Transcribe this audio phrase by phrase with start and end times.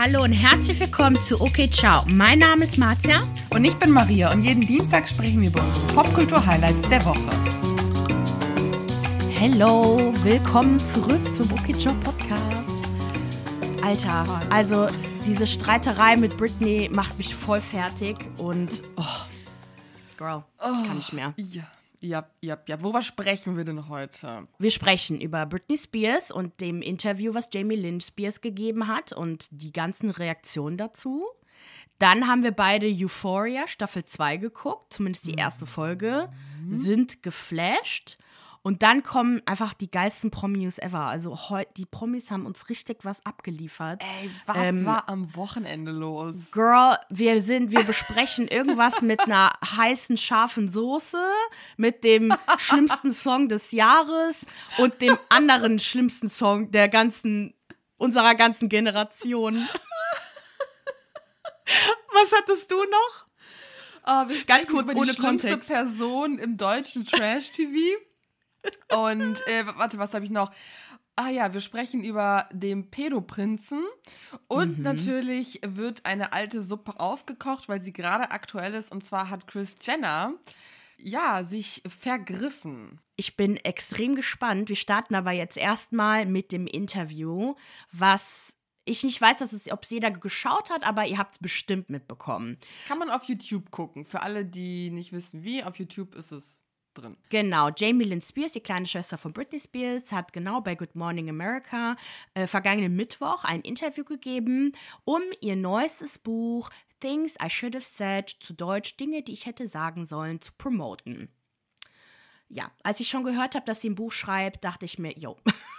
[0.00, 2.04] Hallo und herzlich willkommen zu Okay Ciao.
[2.06, 3.26] Mein Name ist Marzia.
[3.50, 7.28] Und ich bin Maria und jeden Dienstag sprechen wir über unsere Popkultur-Highlights der Woche.
[9.30, 12.44] Hello, willkommen zurück zum Okay Ciao Podcast.
[13.82, 14.86] Alter, also
[15.26, 19.02] diese Streiterei mit Britney macht mich voll fertig und oh,
[20.16, 21.34] Girl, ich kann nicht mehr.
[21.38, 21.64] Ja,
[22.00, 22.82] ja, ja, ja.
[22.82, 24.46] Worüber sprechen wir denn heute?
[24.58, 29.46] Wir sprechen über Britney Spears und dem Interview, was Jamie Lynn Spears gegeben hat und
[29.50, 31.26] die ganzen Reaktionen dazu.
[31.98, 36.30] Dann haben wir beide Euphoria Staffel 2 geguckt, zumindest die erste Folge,
[36.70, 38.18] sind geflasht.
[38.68, 41.06] Und dann kommen einfach die geilsten Promi-News ever.
[41.06, 41.34] Also
[41.78, 44.02] die Promis haben uns richtig was abgeliefert.
[44.20, 46.50] Ey, was Ähm, war am Wochenende los?
[46.52, 51.16] Girl, wir sind, wir besprechen irgendwas mit einer heißen, scharfen Soße,
[51.78, 54.44] mit dem schlimmsten Song des Jahres
[54.76, 57.54] und dem anderen schlimmsten Song der ganzen,
[57.96, 59.66] unserer ganzen Generation.
[62.12, 63.26] Was hattest du noch?
[64.06, 65.68] Oh, wir Ganz kurz, über die ohne schlimmste Kontext.
[65.70, 67.96] Person im deutschen Trash-TV.
[68.96, 70.50] Und äh, warte, was habe ich noch?
[71.16, 73.84] Ah ja, wir sprechen über den Pädoprinzen.
[74.46, 74.84] Und Mhm.
[74.84, 78.92] natürlich wird eine alte Suppe aufgekocht, weil sie gerade aktuell ist.
[78.92, 80.34] Und zwar hat Chris Jenner,
[80.96, 83.00] ja, sich vergriffen.
[83.16, 84.68] Ich bin extrem gespannt.
[84.68, 87.54] Wir starten aber jetzt erstmal mit dem Interview,
[87.92, 91.38] was ich nicht weiß, dass es, ob es jeder geschaut hat, aber ihr habt es
[91.40, 92.58] bestimmt mitbekommen.
[92.86, 94.04] Kann man auf YouTube gucken.
[94.04, 96.62] Für alle, die nicht wissen, wie, auf YouTube ist es
[96.98, 97.16] drin.
[97.30, 101.28] Genau, Jamie Lynn Spears, die kleine Schwester von Britney Spears, hat genau bei Good Morning
[101.28, 101.96] America
[102.34, 104.72] äh, vergangenen Mittwoch ein Interview gegeben,
[105.04, 109.68] um ihr neuestes Buch Things I Should Have Said, zu Deutsch Dinge, die ich hätte
[109.68, 111.28] sagen sollen, zu promoten.
[112.48, 115.36] Ja, als ich schon gehört habe, dass sie ein Buch schreibt, dachte ich mir, yo,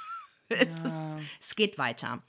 [0.59, 2.23] es, ist, es geht weiter.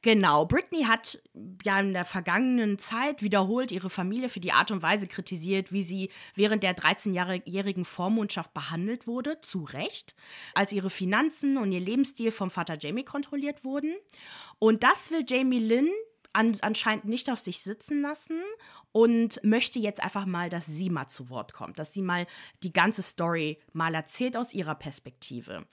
[0.00, 1.20] Genau, Britney hat
[1.62, 5.82] ja in der vergangenen Zeit wiederholt ihre Familie für die Art und Weise kritisiert, wie
[5.82, 10.14] sie während der 13-jährigen Vormundschaft behandelt wurde, zu Recht,
[10.54, 13.94] als ihre Finanzen und ihr Lebensstil vom Vater Jamie kontrolliert wurden.
[14.58, 15.90] Und das will Jamie Lynn
[16.36, 18.40] an, anscheinend nicht auf sich sitzen lassen
[18.92, 22.26] und möchte jetzt einfach mal, dass sie mal zu Wort kommt, dass sie mal
[22.62, 25.66] die ganze Story mal erzählt aus ihrer Perspektive.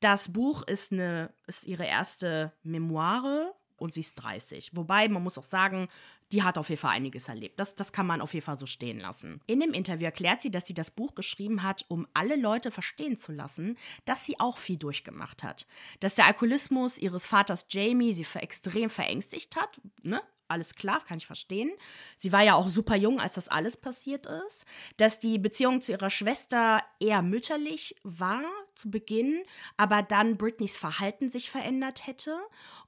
[0.00, 4.70] Das Buch ist, eine, ist ihre erste Memoire und sie ist 30.
[4.74, 5.88] Wobei, man muss auch sagen,
[6.32, 7.58] die hat auf jeden Fall einiges erlebt.
[7.60, 9.40] Das, das kann man auf jeden Fall so stehen lassen.
[9.46, 13.18] In dem Interview erklärt sie, dass sie das Buch geschrieben hat, um alle Leute verstehen
[13.18, 15.66] zu lassen, dass sie auch viel durchgemacht hat.
[16.00, 20.20] Dass der Alkoholismus ihres Vaters Jamie sie extrem verängstigt hat, ne?
[20.48, 21.70] Alles klar, kann ich verstehen.
[22.18, 24.64] Sie war ja auch super jung, als das alles passiert ist.
[24.96, 28.42] Dass die Beziehung zu ihrer Schwester eher mütterlich war
[28.74, 29.42] zu Beginn,
[29.76, 32.36] aber dann Britneys Verhalten sich verändert hätte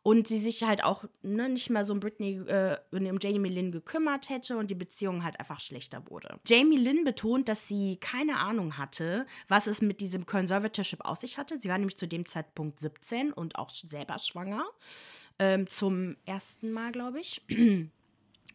[0.02, 3.72] und sie sich halt auch ne, nicht mehr so um Britney, äh, um Jamie Lynn
[3.72, 6.38] gekümmert hätte und die Beziehung halt einfach schlechter wurde.
[6.46, 11.38] Jamie Lynn betont, dass sie keine Ahnung hatte, was es mit diesem Conservatorship auf sich
[11.38, 11.58] hatte.
[11.58, 14.64] Sie war nämlich zu dem Zeitpunkt 17 und auch selber schwanger.
[15.38, 17.42] Ähm, zum ersten Mal, glaube ich.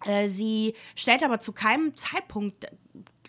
[0.05, 2.67] Äh, Sie stellt aber zu keinem Zeitpunkt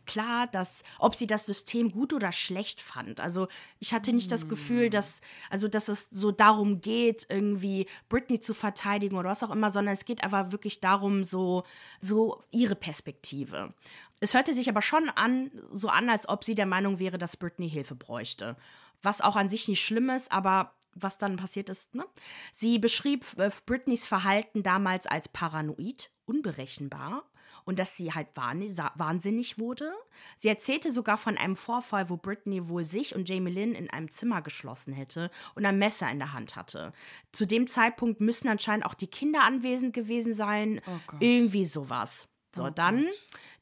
[0.07, 3.21] klar, dass ob sie das System gut oder schlecht fand.
[3.21, 3.49] Also
[3.79, 5.21] ich hatte nicht das Gefühl, dass
[5.51, 9.95] also dass es so darum geht, irgendwie Britney zu verteidigen oder was auch immer, sondern
[9.95, 11.65] es geht einfach wirklich darum, so
[12.01, 13.73] so ihre Perspektive.
[14.21, 17.37] Es hörte sich aber schon an, so an, als ob sie der Meinung wäre, dass
[17.37, 18.57] Britney Hilfe bräuchte.
[19.03, 21.95] Was auch an sich nicht schlimm ist, aber was dann passiert ist.
[21.95, 22.05] Ne?
[22.53, 27.25] Sie beschrieb äh, Britneys Verhalten damals als paranoid, unberechenbar
[27.65, 29.93] und dass sie halt wahnsinnig wurde.
[30.37, 34.11] Sie erzählte sogar von einem Vorfall, wo Britney wohl sich und Jamie Lynn in einem
[34.11, 36.93] Zimmer geschlossen hätte und ein Messer in der Hand hatte.
[37.33, 40.81] Zu dem Zeitpunkt müssen anscheinend auch die Kinder anwesend gewesen sein.
[41.07, 41.21] Gott.
[41.21, 42.29] Irgendwie sowas.
[42.55, 43.09] So, dann.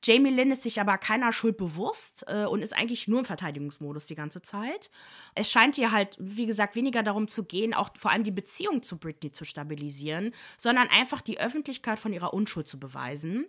[0.04, 4.06] Jamie Lynn ist sich aber keiner Schuld bewusst äh, und ist eigentlich nur im Verteidigungsmodus
[4.06, 4.90] die ganze Zeit.
[5.36, 8.82] Es scheint ihr halt, wie gesagt, weniger darum zu gehen, auch vor allem die Beziehung
[8.82, 13.46] zu Britney zu stabilisieren, sondern einfach die Öffentlichkeit von ihrer Unschuld zu beweisen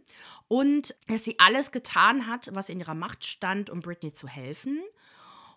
[0.47, 4.79] und dass sie alles getan hat, was in ihrer Macht stand, um Britney zu helfen.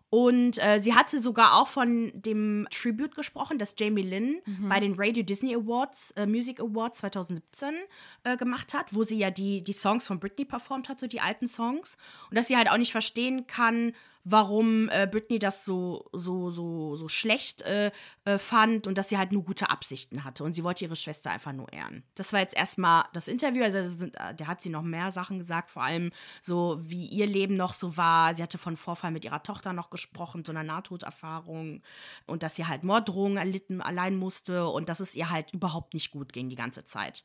[0.08, 4.94] Und äh, sie hatte sogar auch von dem Tribute gesprochen, das Jamie Lynn bei den
[4.96, 7.74] Radio Disney Awards, äh, Music Awards 2017
[8.22, 11.20] äh, gemacht hat, wo sie ja die, die Songs von Britney performt hat, so die
[11.20, 11.96] alten Songs.
[12.30, 13.94] Und dass sie halt auch nicht verstehen kann,
[14.28, 17.92] warum äh, Britney das so, so, so, so schlecht äh,
[18.24, 20.42] äh, fand und dass sie halt nur gute Absichten hatte.
[20.42, 22.02] Und sie wollte ihre Schwester einfach nur ehren.
[22.16, 23.62] Das war jetzt erstmal das Interview.
[23.62, 26.10] Also, das sind, äh, der hat sie noch mehr Sachen gesagt, vor allem
[26.42, 28.34] so, wie ihr Leben noch so war.
[28.34, 31.82] Sie hatte von Vorfall mit ihrer Tochter noch gesprochen, so einer Nahtoderfahrung.
[32.26, 36.10] Und dass sie halt Morddrohungen erlitten allein musste und dass es ihr halt überhaupt nicht
[36.10, 37.22] gut ging die ganze Zeit.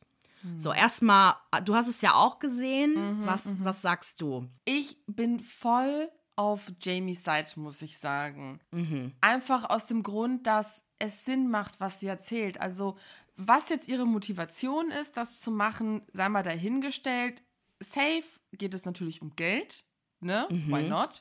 [0.58, 2.94] So, erstmal, du hast es ja auch gesehen.
[2.94, 4.48] Mhm, was, was sagst du?
[4.64, 8.60] Ich bin voll auf Jamies Seite, muss ich sagen.
[8.70, 9.12] Mhm.
[9.20, 12.60] Einfach aus dem Grund, dass es Sinn macht, was sie erzählt.
[12.60, 12.96] Also,
[13.36, 17.42] was jetzt ihre Motivation ist, das zu machen, sei mal dahingestellt.
[17.80, 19.84] Safe geht es natürlich um Geld,
[20.20, 20.46] ne?
[20.50, 21.20] Why not?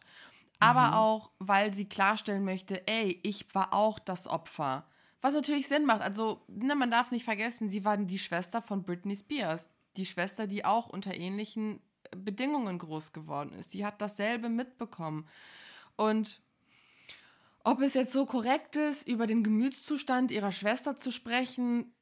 [0.59, 4.85] Aber auch, weil sie klarstellen möchte, ey, ich war auch das Opfer.
[5.19, 6.01] Was natürlich Sinn macht.
[6.01, 9.69] Also, ne, man darf nicht vergessen, sie war die Schwester von Britney Spears.
[9.97, 11.81] Die Schwester, die auch unter ähnlichen
[12.15, 13.71] Bedingungen groß geworden ist.
[13.71, 15.27] Sie hat dasselbe mitbekommen.
[15.95, 16.41] Und
[17.63, 21.93] ob es jetzt so korrekt ist, über den Gemütszustand ihrer Schwester zu sprechen,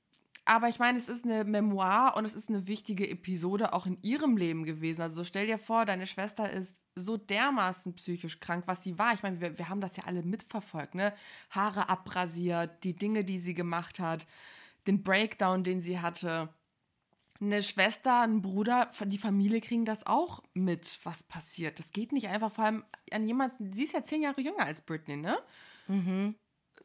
[0.49, 4.01] aber ich meine, es ist eine Memoir und es ist eine wichtige Episode auch in
[4.01, 5.03] ihrem Leben gewesen.
[5.03, 9.13] Also stell dir vor, deine Schwester ist so dermaßen psychisch krank, was sie war.
[9.13, 11.13] Ich meine, wir, wir haben das ja alle mitverfolgt, ne?
[11.51, 14.25] Haare abrasiert, die Dinge, die sie gemacht hat,
[14.87, 16.49] den Breakdown, den sie hatte.
[17.41, 21.79] Eine Schwester, ein Bruder, die Familie kriegen das auch mit, was passiert.
[21.79, 24.81] Das geht nicht einfach, vor allem an jemanden, sie ist ja zehn Jahre jünger als
[24.81, 25.37] Britney, ne?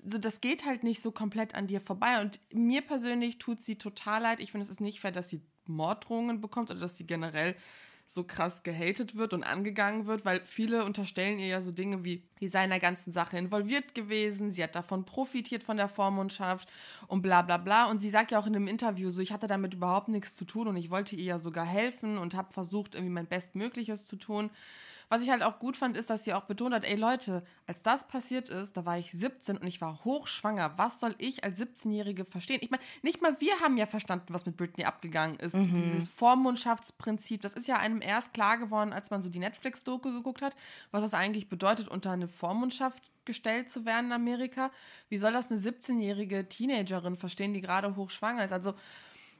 [0.06, 2.20] so, das geht halt nicht so komplett an dir vorbei.
[2.20, 4.40] Und mir persönlich tut sie total leid.
[4.40, 7.56] Ich finde, es ist nicht fair, dass sie Morddrohungen bekommt oder dass sie generell
[8.06, 12.22] so krass gehatet wird und angegangen wird, weil viele unterstellen ihr ja so Dinge wie,
[12.38, 16.68] sie sei in der ganzen Sache involviert gewesen, sie hat davon profitiert von der Vormundschaft
[17.08, 17.90] und bla bla bla.
[17.90, 20.44] Und sie sagt ja auch in einem Interview so, ich hatte damit überhaupt nichts zu
[20.44, 24.16] tun und ich wollte ihr ja sogar helfen und habe versucht, irgendwie mein Bestmögliches zu
[24.16, 24.50] tun.
[25.08, 27.82] Was ich halt auch gut fand, ist, dass sie auch betont hat, ey Leute, als
[27.82, 30.76] das passiert ist, da war ich 17 und ich war hochschwanger.
[30.76, 32.60] Was soll ich als 17-Jährige verstehen?
[32.62, 35.54] Ich meine, nicht mal wir haben ja verstanden, was mit Britney abgegangen ist.
[35.54, 40.42] Dieses Vormundschaftsprinzip, das ist ja einem erst klar geworden, als man so die Netflix-Doku geguckt
[40.42, 40.56] hat,
[40.90, 44.70] was das eigentlich bedeutet, unter eine Vormundschaft gestellt zu werden in Amerika.
[45.08, 48.52] Wie soll das eine 17-jährige Teenagerin verstehen, die gerade hochschwanger ist?
[48.52, 48.74] Also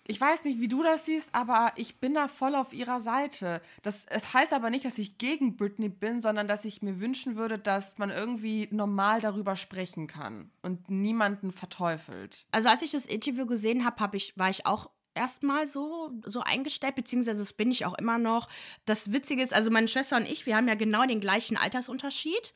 [0.07, 3.63] ich weiß nicht, wie du das siehst, aber ich bin da voll auf ihrer Seite.
[3.83, 7.37] Das, es heißt aber nicht, dass ich gegen Britney bin, sondern dass ich mir wünschen
[7.37, 12.47] würde, dass man irgendwie normal darüber sprechen kann und niemanden verteufelt.
[12.51, 16.41] Also als ich das Interview gesehen habe, hab ich, war ich auch erstmal so, so
[16.41, 18.49] eingestellt, beziehungsweise das bin ich auch immer noch.
[18.85, 22.53] Das Witzige ist, also meine Schwester und ich, wir haben ja genau den gleichen Altersunterschied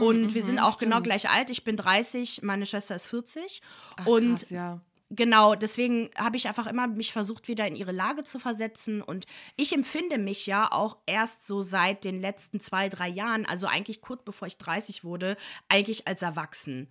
[0.00, 1.06] und wir sind auch genau stimmt.
[1.06, 1.50] gleich alt.
[1.50, 3.62] Ich bin 30, meine Schwester ist 40
[3.96, 4.80] Ach, und krass, ja.
[5.14, 9.02] Genau, deswegen habe ich einfach immer mich versucht, wieder in ihre Lage zu versetzen.
[9.02, 9.26] Und
[9.56, 14.00] ich empfinde mich ja auch erst so seit den letzten zwei, drei Jahren, also eigentlich
[14.00, 15.36] kurz bevor ich 30 wurde,
[15.68, 16.88] eigentlich als erwachsen.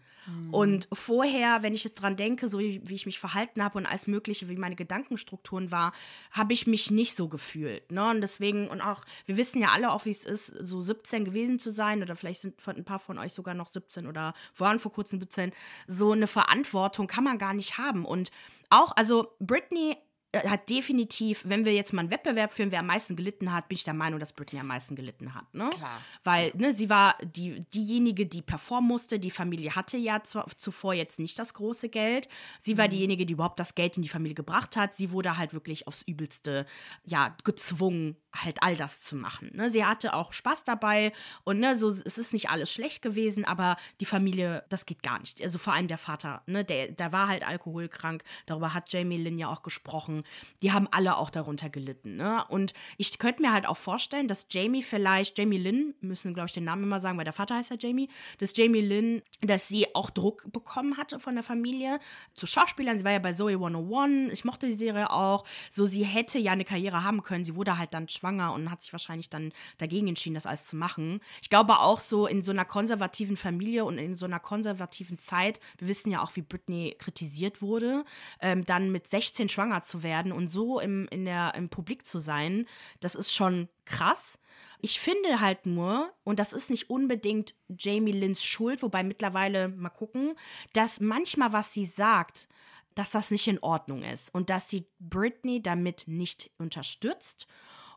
[0.52, 3.86] Und vorher, wenn ich jetzt dran denke, so wie, wie ich mich verhalten habe und
[3.86, 5.94] alles Mögliche, wie meine Gedankenstrukturen war,
[6.32, 7.92] habe ich mich nicht so gefühlt.
[7.92, 8.10] Ne?
[8.10, 11.58] Und deswegen, und auch, wir wissen ja alle auch, wie es ist, so 17 gewesen
[11.58, 14.80] zu sein, oder vielleicht sind von ein paar von euch sogar noch 17 oder waren
[14.80, 15.52] vor kurzem 17.
[15.88, 18.06] So eine Verantwortung kann man gar nicht haben.
[18.06, 18.32] Und
[18.70, 19.98] auch, also Britney
[20.34, 23.76] hat definitiv, wenn wir jetzt mal einen Wettbewerb führen, wer am meisten gelitten hat, bin
[23.76, 25.54] ich der Meinung, dass Britney am meisten gelitten hat.
[25.54, 25.70] Ne?
[25.72, 26.02] Klar.
[26.24, 29.20] Weil ne, sie war die, diejenige, die performen musste.
[29.20, 32.30] Die Familie hatte ja zuvor jetzt nicht das große Geld.
[32.62, 34.96] Sie war diejenige, die überhaupt das Geld in die Familie gebracht hat.
[34.96, 36.66] Sie wurde halt wirklich aufs Übelste
[37.06, 39.52] ja, gezwungen, halt all das zu machen.
[39.54, 39.70] Ne?
[39.70, 41.12] Sie hatte auch Spaß dabei
[41.44, 45.20] und ne, so, es ist nicht alles schlecht gewesen, aber die Familie, das geht gar
[45.20, 45.42] nicht.
[45.42, 48.24] Also vor allem der Vater, ne, der, der war halt alkoholkrank.
[48.46, 50.21] Darüber hat Jamie Lynn ja auch gesprochen.
[50.62, 52.16] Die haben alle auch darunter gelitten.
[52.16, 52.44] Ne?
[52.50, 56.54] Und ich könnte mir halt auch vorstellen, dass Jamie vielleicht, Jamie Lynn, müssen glaube ich
[56.54, 58.10] den Namen immer sagen, weil der Vater heißt ja Jamie,
[58.40, 62.00] dass Jamie Lynn, dass sie auch Druck bekommen hatte von der Familie
[62.34, 63.00] zu Schauspielern.
[63.00, 65.46] Sie war ja bei Zoe 101, ich mochte die Serie auch.
[65.70, 67.46] So, sie hätte ja eine Karriere haben können.
[67.46, 70.76] Sie wurde halt dann schwanger und hat sich wahrscheinlich dann dagegen entschieden, das alles zu
[70.76, 71.22] machen.
[71.42, 75.60] Ich glaube auch so in so einer konservativen Familie und in so einer konservativen Zeit,
[75.78, 78.06] wir wissen ja auch, wie Britney kritisiert wurde,
[78.40, 82.20] ähm, dann mit 16 schwanger zu werden und so im, in der, im Publik zu
[82.20, 82.68] sein,
[83.00, 84.38] das ist schon krass.
[84.80, 89.90] Ich finde halt nur, und das ist nicht unbedingt Jamie Lynns Schuld, wobei mittlerweile mal
[89.90, 90.34] gucken,
[90.74, 92.48] dass manchmal, was sie sagt,
[92.96, 97.48] dass das nicht in Ordnung ist und dass sie Britney damit nicht unterstützt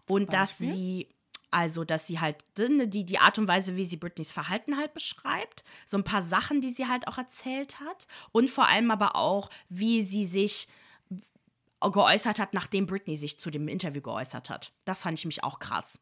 [0.09, 0.73] und dass Beispiel?
[0.73, 1.09] sie
[1.55, 4.93] also, dass sie halt ne, die, die Art und Weise, wie sie Britneys Verhalten halt
[4.93, 9.15] beschreibt, so ein paar Sachen, die sie halt auch erzählt hat und vor allem aber
[9.15, 10.67] auch, wie sie sich
[11.81, 14.73] geäußert hat, nachdem Britney sich zu dem Interview geäußert hat.
[14.85, 15.99] Das fand ich mich auch krass.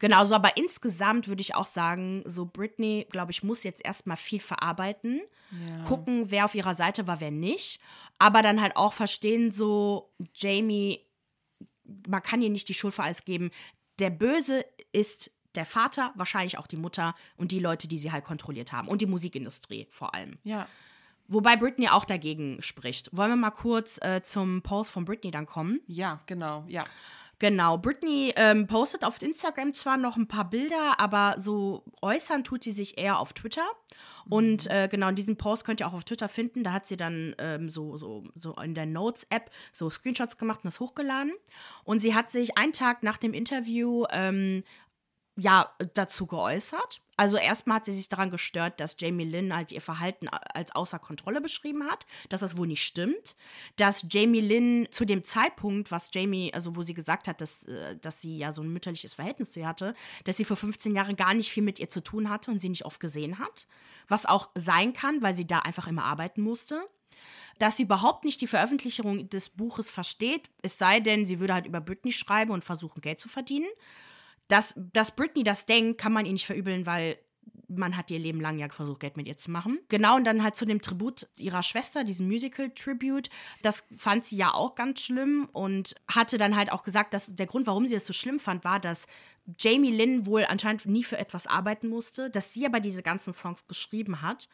[0.00, 4.40] Genauso, aber insgesamt würde ich auch sagen, so Britney, glaube ich, muss jetzt erstmal viel
[4.40, 5.20] verarbeiten,
[5.52, 5.84] Ja.
[5.84, 7.80] gucken, wer auf ihrer Seite war, wer nicht,
[8.18, 11.06] aber dann halt auch verstehen, so Jamie,
[12.08, 13.50] man kann ihr nicht die Schuld für alles geben.
[14.00, 18.24] Der Böse ist der Vater, wahrscheinlich auch die Mutter und die Leute, die sie halt
[18.24, 20.38] kontrolliert haben und die Musikindustrie vor allem.
[20.42, 20.66] Ja.
[21.32, 23.08] Wobei Britney auch dagegen spricht.
[23.16, 25.80] Wollen wir mal kurz äh, zum Post von Britney dann kommen?
[25.86, 26.84] Ja, genau, ja.
[27.38, 32.64] Genau, Britney ähm, postet auf Instagram zwar noch ein paar Bilder, aber so äußern tut
[32.64, 33.66] sie sich eher auf Twitter.
[34.28, 36.64] Und äh, genau, diesen Post könnt ihr auch auf Twitter finden.
[36.64, 40.66] Da hat sie dann ähm, so, so, so in der Notes-App so Screenshots gemacht und
[40.66, 41.32] das hochgeladen.
[41.84, 44.62] Und sie hat sich einen Tag nach dem Interview ähm,
[45.40, 47.00] ja, dazu geäußert.
[47.16, 50.98] Also erstmal hat sie sich daran gestört, dass Jamie Lynn halt ihr Verhalten als außer
[50.98, 53.36] Kontrolle beschrieben hat, dass das wohl nicht stimmt,
[53.76, 57.96] dass Jamie Lynn zu dem Zeitpunkt, was Jamie, also wo sie gesagt hat, dass, äh,
[57.96, 59.94] dass sie ja so ein mütterliches Verhältnis zu ihr hatte,
[60.24, 62.68] dass sie vor 15 Jahren gar nicht viel mit ihr zu tun hatte und sie
[62.68, 63.66] nicht oft gesehen hat,
[64.08, 66.82] was auch sein kann, weil sie da einfach immer arbeiten musste.
[67.58, 71.66] Dass sie überhaupt nicht die Veröffentlichung des Buches versteht, es sei denn, sie würde halt
[71.66, 73.68] über Britney schreiben und versuchen, Geld zu verdienen
[74.50, 77.18] dass, dass Britney das denkt, kann man ihr nicht verübeln, weil
[77.68, 79.78] man hat ihr Leben lang ja versucht, Geld mit ihr zu machen.
[79.88, 83.30] Genau, und dann halt zu dem Tribut ihrer Schwester, diesem Musical-Tribute,
[83.62, 87.46] das fand sie ja auch ganz schlimm und hatte dann halt auch gesagt, dass der
[87.46, 89.06] Grund, warum sie es so schlimm fand, war, dass
[89.58, 93.66] Jamie Lynn wohl anscheinend nie für etwas arbeiten musste, dass sie aber diese ganzen Songs
[93.66, 94.48] geschrieben hat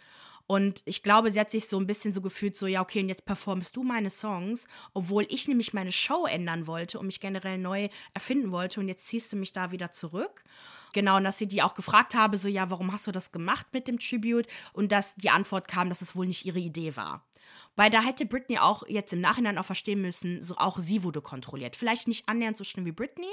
[0.47, 3.09] und ich glaube, sie hat sich so ein bisschen so gefühlt, so, ja, okay, und
[3.09, 7.59] jetzt performst du meine Songs, obwohl ich nämlich meine Show ändern wollte und mich generell
[7.59, 10.45] neu erfinden wollte und jetzt ziehst du mich da wieder zurück.
[10.93, 13.67] Genau, und dass sie die auch gefragt habe, so, ja, warum hast du das gemacht
[13.73, 14.47] mit dem Tribute?
[14.73, 17.27] Und dass die Antwort kam, dass es wohl nicht ihre Idee war.
[17.75, 21.21] Weil da hätte Britney auch jetzt im Nachhinein auch verstehen müssen, so auch sie wurde
[21.21, 21.77] kontrolliert.
[21.77, 23.33] Vielleicht nicht annähernd so schlimm wie Britney,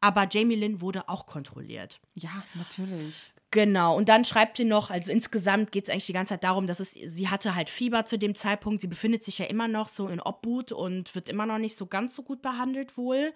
[0.00, 2.00] aber Jamie Lynn wurde auch kontrolliert.
[2.14, 3.30] Ja, natürlich.
[3.56, 6.66] Genau, und dann schreibt sie noch, also insgesamt geht es eigentlich die ganze Zeit darum,
[6.66, 9.88] dass es, sie hatte halt Fieber zu dem Zeitpunkt, sie befindet sich ja immer noch
[9.88, 13.32] so in Obhut und wird immer noch nicht so ganz so gut behandelt wohl.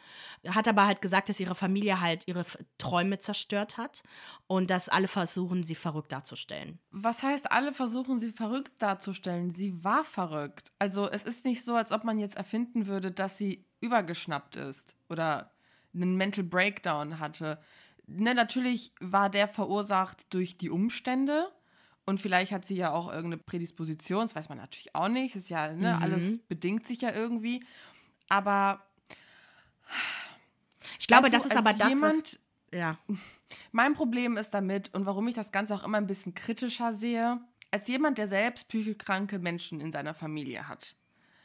[0.46, 2.44] Hat aber halt gesagt, dass ihre Familie halt ihre
[2.76, 4.02] Träume zerstört hat
[4.46, 6.78] und dass alle versuchen, sie verrückt darzustellen.
[6.90, 9.50] Was heißt, alle versuchen, sie verrückt darzustellen?
[9.50, 10.70] Sie war verrückt.
[10.78, 14.96] Also es ist nicht so, als ob man jetzt erfinden würde, dass sie übergeschnappt ist
[15.08, 15.54] oder
[15.94, 17.58] einen Mental Breakdown hatte
[18.10, 21.50] ne, natürlich war der verursacht durch die Umstände.
[22.06, 25.36] Und vielleicht hat sie ja auch irgendeine Prädisposition, das weiß man natürlich auch nicht.
[25.36, 26.02] Das ist ja, ne, mhm.
[26.02, 27.64] alles bedingt sich ja irgendwie.
[28.28, 28.82] Aber
[30.98, 31.88] ich glaube, das ist aber das.
[31.88, 32.38] Jemand, was,
[32.72, 32.98] ja.
[33.72, 37.40] Mein Problem ist damit und warum ich das Ganze auch immer ein bisschen kritischer sehe,
[37.70, 40.96] als jemand, der selbst psychokranke Menschen in seiner Familie hat,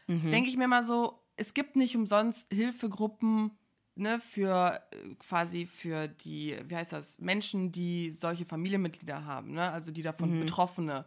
[0.07, 0.31] mhm.
[0.31, 3.51] denke ich mir mal so, es gibt nicht umsonst Hilfegruppen
[3.95, 9.71] ne, für äh, quasi für die, wie heißt das, Menschen, die solche Familienmitglieder haben, ne,
[9.71, 10.41] also die davon mhm.
[10.41, 11.05] Betroffene.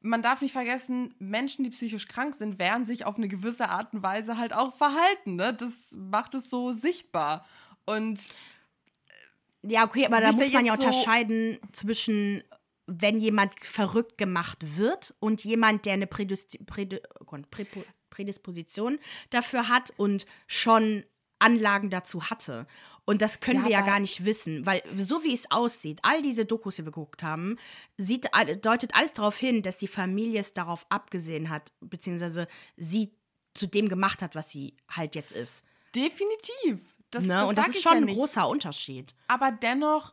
[0.00, 3.92] Man darf nicht vergessen, Menschen, die psychisch krank sind, werden sich auf eine gewisse Art
[3.92, 5.34] und Weise halt auch verhalten.
[5.34, 5.52] Ne?
[5.52, 7.44] Das macht es so sichtbar.
[7.84, 8.28] Und
[9.64, 12.44] äh, ja, okay, aber da muss man ja unterscheiden so zwischen
[12.88, 17.00] wenn jemand verrückt gemacht wird und jemand, der eine Prädis Prädis
[18.10, 18.98] Prädisposition
[19.30, 21.04] dafür hat und schon
[21.38, 22.66] Anlagen dazu hatte.
[23.04, 26.20] Und das können ja, wir ja gar nicht wissen, weil so wie es aussieht, all
[26.20, 27.56] diese Dokus, die wir geguckt haben,
[27.96, 28.28] sieht,
[28.60, 33.12] deutet alles darauf hin, dass die Familie es darauf abgesehen hat, beziehungsweise sie
[33.54, 35.64] zu dem gemacht hat, was sie halt jetzt ist.
[35.94, 36.94] Definitiv.
[37.10, 37.34] Das, ne?
[37.34, 39.14] das Und das ist schon ja ein großer Unterschied.
[39.26, 40.12] Aber dennoch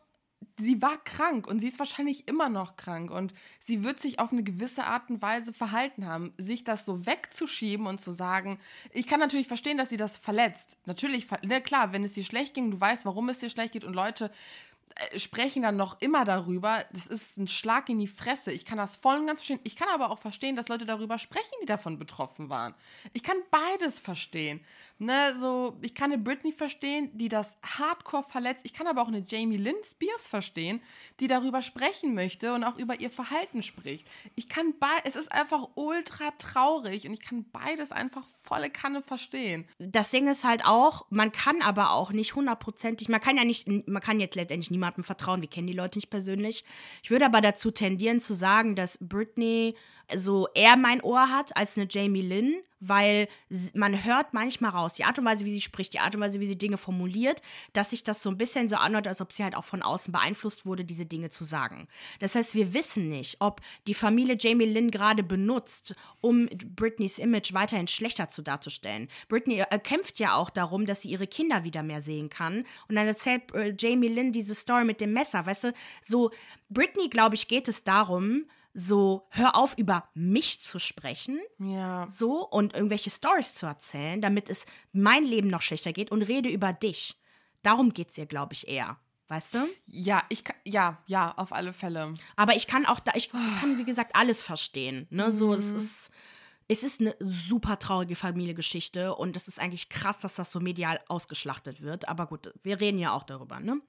[0.58, 4.32] sie war krank und sie ist wahrscheinlich immer noch krank und sie wird sich auf
[4.32, 6.34] eine gewisse Art und Weise verhalten haben.
[6.38, 8.60] Sich das so wegzuschieben und zu sagen,
[8.92, 10.78] ich kann natürlich verstehen, dass sie das verletzt.
[10.86, 13.84] Natürlich, ne, klar, wenn es ihr schlecht ging, du weißt, warum es dir schlecht geht
[13.84, 14.32] und Leute
[14.96, 16.86] äh, sprechen dann noch immer darüber.
[16.92, 18.52] Das ist ein Schlag in die Fresse.
[18.52, 19.60] Ich kann das voll und ganz verstehen.
[19.64, 22.74] Ich kann aber auch verstehen, dass Leute darüber sprechen, die davon betroffen waren.
[23.12, 24.62] Ich kann beides verstehen.
[24.98, 28.66] Ne, so, ich kann eine Britney verstehen, die das hardcore verletzt.
[28.66, 30.82] Ich kann aber auch eine Jamie Lynn Spears verstehen,
[31.20, 34.08] die darüber sprechen möchte und auch über ihr Verhalten spricht.
[34.36, 34.74] Ich kann
[35.04, 39.68] es ist einfach ultra traurig und ich kann beides einfach volle Kanne verstehen.
[39.80, 43.68] Das Ding ist halt auch, man kann aber auch nicht hundertprozentig, man kann ja nicht,
[43.68, 46.64] man kann jetzt letztendlich niemandem vertrauen, wir kennen die Leute nicht persönlich.
[47.04, 49.76] Ich würde aber dazu tendieren zu sagen, dass Britney
[50.16, 53.28] so eher mein Ohr hat als eine Jamie Lynn, weil
[53.74, 56.40] man hört manchmal raus, die Art und Weise, wie sie spricht, die Art und Weise,
[56.40, 57.42] wie sie Dinge formuliert,
[57.74, 60.12] dass sich das so ein bisschen so anhört, als ob sie halt auch von außen
[60.12, 61.88] beeinflusst wurde, diese Dinge zu sagen.
[62.20, 67.54] Das heißt, wir wissen nicht, ob die Familie Jamie Lynn gerade benutzt, um Britneys Image
[67.54, 69.10] weiterhin schlechter zu darzustellen.
[69.30, 72.66] Britney äh, kämpft ja auch darum, dass sie ihre Kinder wieder mehr sehen kann.
[72.88, 75.74] Und dann erzählt äh, Jamie Lynn diese Story mit dem Messer, weißt du,
[76.06, 76.32] so
[76.70, 78.46] Britney, glaube ich, geht es darum,
[78.78, 81.40] so, hör auf, über mich zu sprechen.
[81.60, 82.08] Ja.
[82.12, 86.50] So, und irgendwelche Stories zu erzählen, damit es mein Leben noch schlechter geht und rede
[86.50, 87.16] über dich.
[87.64, 88.98] Darum geht es ihr, glaube ich, eher.
[89.30, 89.68] Weißt du?
[89.88, 92.14] Ja, ich kann, ja, ja, auf alle Fälle.
[92.36, 95.08] Aber ich kann auch da, ich kann, wie gesagt, alles verstehen.
[95.10, 95.32] Ne?
[95.32, 96.12] So, es ist,
[96.68, 101.00] es ist eine super traurige Familiengeschichte und es ist eigentlich krass, dass das so medial
[101.08, 102.08] ausgeschlachtet wird.
[102.08, 103.60] Aber gut, wir reden ja auch darüber.
[103.60, 103.82] Ne?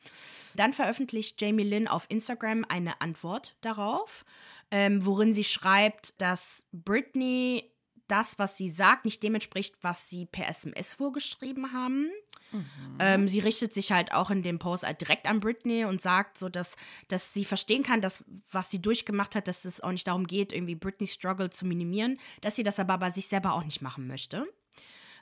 [0.55, 4.25] Dann veröffentlicht Jamie Lynn auf Instagram eine Antwort darauf,
[4.71, 7.73] ähm, worin sie schreibt, dass Britney
[8.09, 12.11] das, was sie sagt, nicht dem entspricht, was sie per SMS vorgeschrieben haben.
[13.01, 16.39] Ähm, sie richtet sich halt auch in dem Post halt direkt an Britney und sagt
[16.39, 16.77] so, dass,
[17.09, 20.53] dass sie verstehen kann, dass was sie durchgemacht hat, dass es auch nicht darum geht,
[20.53, 24.07] irgendwie Britney's Struggle zu minimieren, dass sie das aber bei sich selber auch nicht machen
[24.07, 24.47] möchte.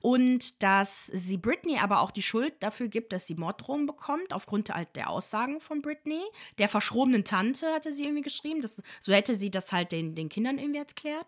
[0.04, 4.68] Und dass sie Britney aber auch die Schuld dafür gibt, dass sie Morddrohungen bekommt, aufgrund
[4.68, 6.20] halt der Aussagen von Britney.
[6.58, 8.61] Der verschrobenen Tante hatte sie irgendwie geschrieben.
[8.61, 11.25] Das, so hätte sie das halt den, den Kindern irgendwie erklärt.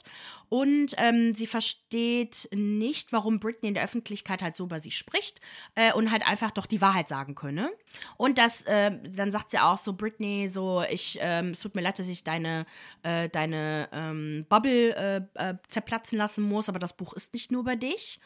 [0.50, 5.40] Und ähm, sie versteht nicht, warum Britney in der Öffentlichkeit halt so über sie spricht
[5.74, 7.70] äh, und halt einfach doch die Wahrheit sagen könne.
[8.18, 11.80] Und das, äh, dann sagt sie auch so, Britney, so, ich, ähm, es tut mir
[11.80, 12.66] leid, dass ich deine,
[13.04, 17.62] äh, deine ähm, Bubble äh, äh, zerplatzen lassen muss, aber das Buch ist nicht nur
[17.62, 18.20] über dich.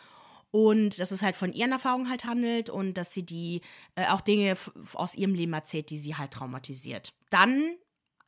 [0.52, 3.60] Und dass es halt von ihren Erfahrungen halt handelt und dass sie die
[3.94, 4.56] äh, auch Dinge
[4.94, 7.12] aus ihrem Leben erzählt, die sie halt traumatisiert.
[7.30, 7.76] Dann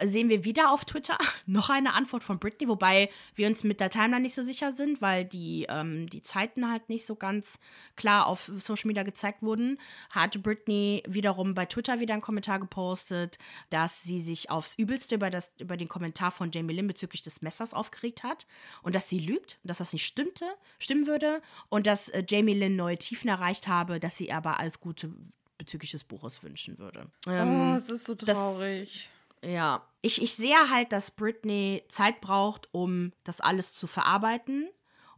[0.02, 3.90] sehen wir wieder auf Twitter noch eine Antwort von Britney, wobei wir uns mit der
[3.90, 7.58] Timeline nicht so sicher sind, weil die, ähm, die Zeiten halt nicht so ganz
[7.96, 9.78] klar auf Social Media gezeigt wurden.
[10.10, 13.38] Hat Britney wiederum bei Twitter wieder einen Kommentar gepostet,
[13.70, 17.42] dass sie sich aufs Übelste über, das, über den Kommentar von Jamie Lynn bezüglich des
[17.42, 18.46] Messers aufgeregt hat
[18.82, 20.46] und dass sie lügt, dass das nicht stimmte,
[20.78, 24.80] stimmen würde und dass äh, Jamie Lynn neue Tiefen erreicht habe, dass sie aber alles
[24.80, 25.12] Gute
[25.58, 27.06] bezüglich des Buches wünschen würde.
[27.26, 28.88] Ähm, oh, es ist so traurig.
[28.90, 34.68] Das, ja, ich, ich sehe halt, dass Britney Zeit braucht, um das alles zu verarbeiten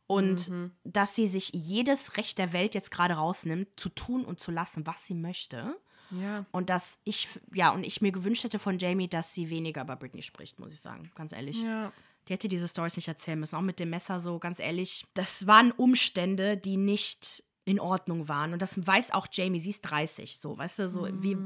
[0.07, 0.73] und mhm.
[0.85, 4.87] dass sie sich jedes Recht der Welt jetzt gerade rausnimmt, zu tun und zu lassen,
[4.87, 5.76] was sie möchte.
[6.11, 6.45] Ja.
[6.52, 9.97] Und dass ich, ja, und ich mir gewünscht hätte von Jamie, dass sie weniger über
[9.97, 11.61] Britney spricht, muss ich sagen, ganz ehrlich.
[11.61, 11.93] Ja.
[12.28, 15.07] Die hätte diese Stories nicht erzählen müssen, auch mit dem Messer so, ganz ehrlich.
[15.14, 18.52] Das waren Umstände, die nicht in Ordnung waren.
[18.52, 21.23] Und das weiß auch Jamie, sie ist 30, so, weißt du, so, mhm.
[21.23, 21.37] wie,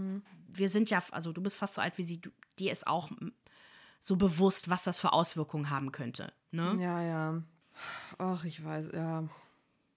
[0.59, 3.11] wir sind ja, also du bist fast so alt wie sie, du, dir ist auch
[4.01, 6.33] so bewusst, was das für Auswirkungen haben könnte.
[6.51, 6.77] Ne?
[6.81, 7.43] Ja, ja.
[8.19, 9.25] Ach, ich weiß, ja.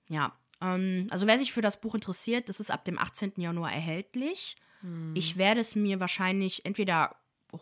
[0.08, 3.34] Ja, ähm, also wer sich für das Buch interessiert, das ist ab dem 18.
[3.38, 4.56] Januar erhältlich.
[4.82, 5.16] Hm.
[5.16, 7.16] Ich werde es mir wahrscheinlich entweder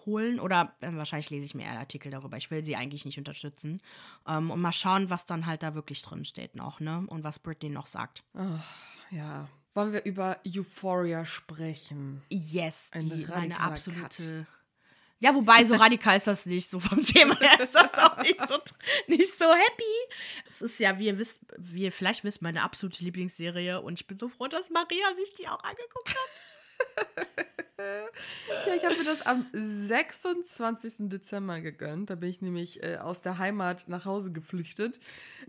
[0.06, 2.38] holen oder äh, wahrscheinlich lese ich mir eher Artikel darüber.
[2.38, 3.82] Ich will sie eigentlich nicht unterstützen.
[4.28, 7.04] Ähm, und mal schauen, was dann halt da wirklich drin steht noch, ne?
[7.08, 8.24] Und was Britney noch sagt.
[8.36, 8.64] Ach,
[9.12, 9.48] ja.
[9.74, 12.24] Wollen wir über Euphoria sprechen?
[12.30, 14.02] Yes, Ein die, meine absolute.
[14.02, 14.48] Cut.
[15.22, 16.70] Ja, wobei, so radikal ist das nicht.
[16.70, 18.58] So vom Thema her ist das auch nicht so,
[19.08, 20.14] nicht so happy.
[20.48, 23.82] Es ist ja, wie ihr wisst, wie ihr vielleicht wisst, meine absolute Lieblingsserie.
[23.82, 27.28] Und ich bin so froh, dass Maria sich die auch angeguckt hat.
[28.68, 31.10] ja, ich habe mir das am 26.
[31.10, 32.10] Dezember gegönnt.
[32.10, 35.00] Da bin ich nämlich äh, aus der Heimat nach Hause geflüchtet,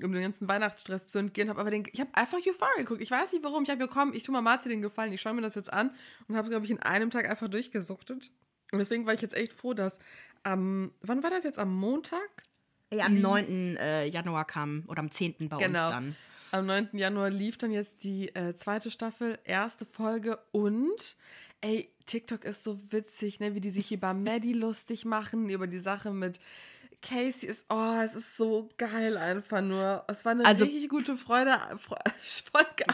[0.02, 1.50] um den ganzen Weihnachtsstress zu entgehen.
[1.50, 3.00] Hab aber den, ich habe einfach Euphoria geguckt.
[3.00, 3.64] Ich weiß nicht warum.
[3.64, 5.12] Ich habe gekommen, ich tue mal Marzi den Gefallen.
[5.12, 5.90] Ich schaue mir das jetzt an
[6.28, 8.30] und habe, glaube ich, in einem Tag einfach durchgesuchtet.
[8.72, 9.98] Und deswegen war ich jetzt echt froh, dass
[10.42, 11.58] am, ähm, wann war das jetzt?
[11.58, 12.28] Am Montag?
[12.92, 13.76] Ja, am 9.
[13.76, 15.48] Äh, Januar kam, oder am 10.
[15.48, 15.86] bei genau.
[15.86, 16.16] uns dann.
[16.52, 16.88] Am 9.
[16.92, 21.16] Januar lief dann jetzt die äh, zweite Staffel, erste Folge und
[21.60, 25.78] ey, TikTok ist so witzig, ne, wie die sich über Maddie lustig machen, über die
[25.78, 26.40] Sache mit
[27.02, 30.04] Casey ist, oh, es ist so geil einfach nur.
[30.08, 32.84] Es war eine also, richtig gute Freude, Folge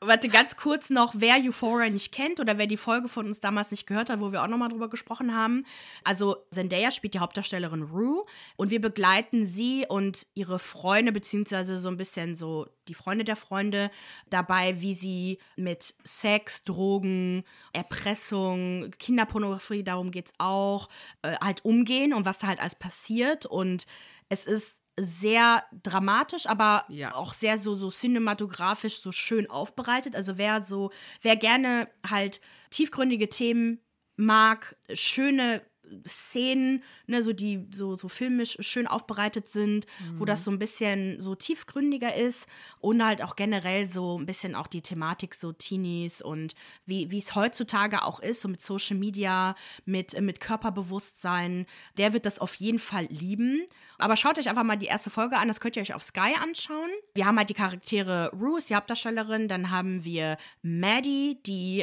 [0.00, 3.70] warte, ganz kurz noch, wer Euphoria nicht kennt oder wer die Folge von uns damals
[3.70, 5.66] nicht gehört hat, wo wir auch nochmal drüber gesprochen haben.
[6.04, 8.24] Also Zendaya spielt die Hauptdarstellerin Rue
[8.56, 13.36] und wir begleiten sie und ihre Freunde, beziehungsweise so ein bisschen so die Freunde der
[13.36, 13.90] Freunde
[14.30, 20.88] dabei, wie sie mit Sex, Drogen, Erpressung, Kinderpornografie, darum geht es auch,
[21.22, 23.86] äh, halt umgehen und was da halt alles passiert und
[24.30, 27.14] es ist sehr dramatisch, aber ja.
[27.14, 30.14] auch sehr so, so cinematografisch so schön aufbereitet.
[30.14, 30.90] Also wer so,
[31.22, 33.80] wer gerne halt tiefgründige Themen
[34.16, 35.62] mag, schöne
[36.06, 40.20] Szenen, ne, so die so, so filmisch schön aufbereitet sind, mhm.
[40.20, 42.46] wo das so ein bisschen so tiefgründiger ist
[42.80, 46.54] und halt auch generell so ein bisschen auch die Thematik so Teenies und
[46.86, 51.66] wie es heutzutage auch ist, so mit Social Media, mit, mit Körperbewusstsein,
[51.98, 53.66] der wird das auf jeden Fall lieben.
[53.98, 56.34] Aber schaut euch einfach mal die erste Folge an, das könnt ihr euch auf Sky
[56.40, 56.88] anschauen.
[57.14, 61.82] Wir haben halt die Charaktere Ruth, die Hauptdarstellerin, dann haben wir Maddie, die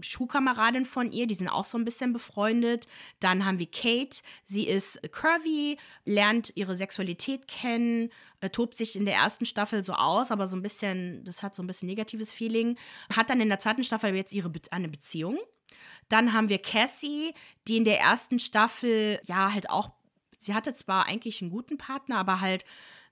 [0.00, 2.86] Schuhkameradin von ihr, die sind auch so ein bisschen befreundet.
[3.20, 9.06] Dann haben wir Kate, sie ist curvy, lernt ihre Sexualität kennen, äh, tobt sich in
[9.06, 12.32] der ersten Staffel so aus, aber so ein bisschen, das hat so ein bisschen negatives
[12.32, 12.76] Feeling.
[13.14, 15.38] Hat dann in der zweiten Staffel jetzt ihre Be eine Beziehung
[16.08, 17.34] Dann haben wir Cassie,
[17.68, 19.90] die in der ersten Staffel ja halt auch,
[20.38, 22.64] sie hatte zwar eigentlich einen guten Partner, aber halt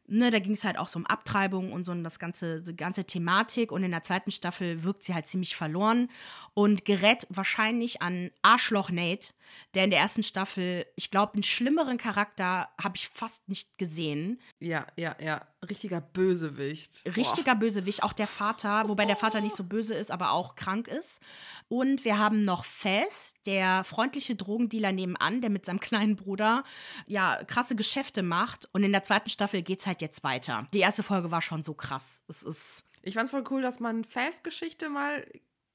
[0.07, 2.77] ne, da ging es halt auch so um Abtreibung und so und das ganze, die
[2.77, 3.73] ganze Thematik.
[3.73, 6.11] Und in der zweiten Staffel wirkt sie halt ziemlich verloren
[6.55, 9.33] und gerät wahrscheinlich an Arschloch Nate,
[9.75, 14.41] der in der ersten Staffel, ich glaube, einen schlimmeren Charakter habe ich fast nicht gesehen.
[14.61, 15.47] Ja, ja, ja.
[15.65, 17.05] Richtiger Bösewicht.
[17.17, 17.61] Richtiger Boah.
[17.61, 21.21] Bösewicht, auch der Vater, wobei der Vater nicht so böse ist, aber auch krank ist.
[21.69, 26.65] Und wir haben noch Fess, der freundliche Drogendealer nebenan, der mit seinem kleinen Bruder
[27.07, 28.69] ja krasse Geschäfte macht.
[28.73, 30.69] Und in der zweiten Staffel geht es halt jetzt weiter.
[30.73, 32.23] Die erste Folge war schon so krass.
[32.29, 32.85] Es ist.
[33.03, 35.27] Ich fand's voll cool, dass man Fess-Geschichte mal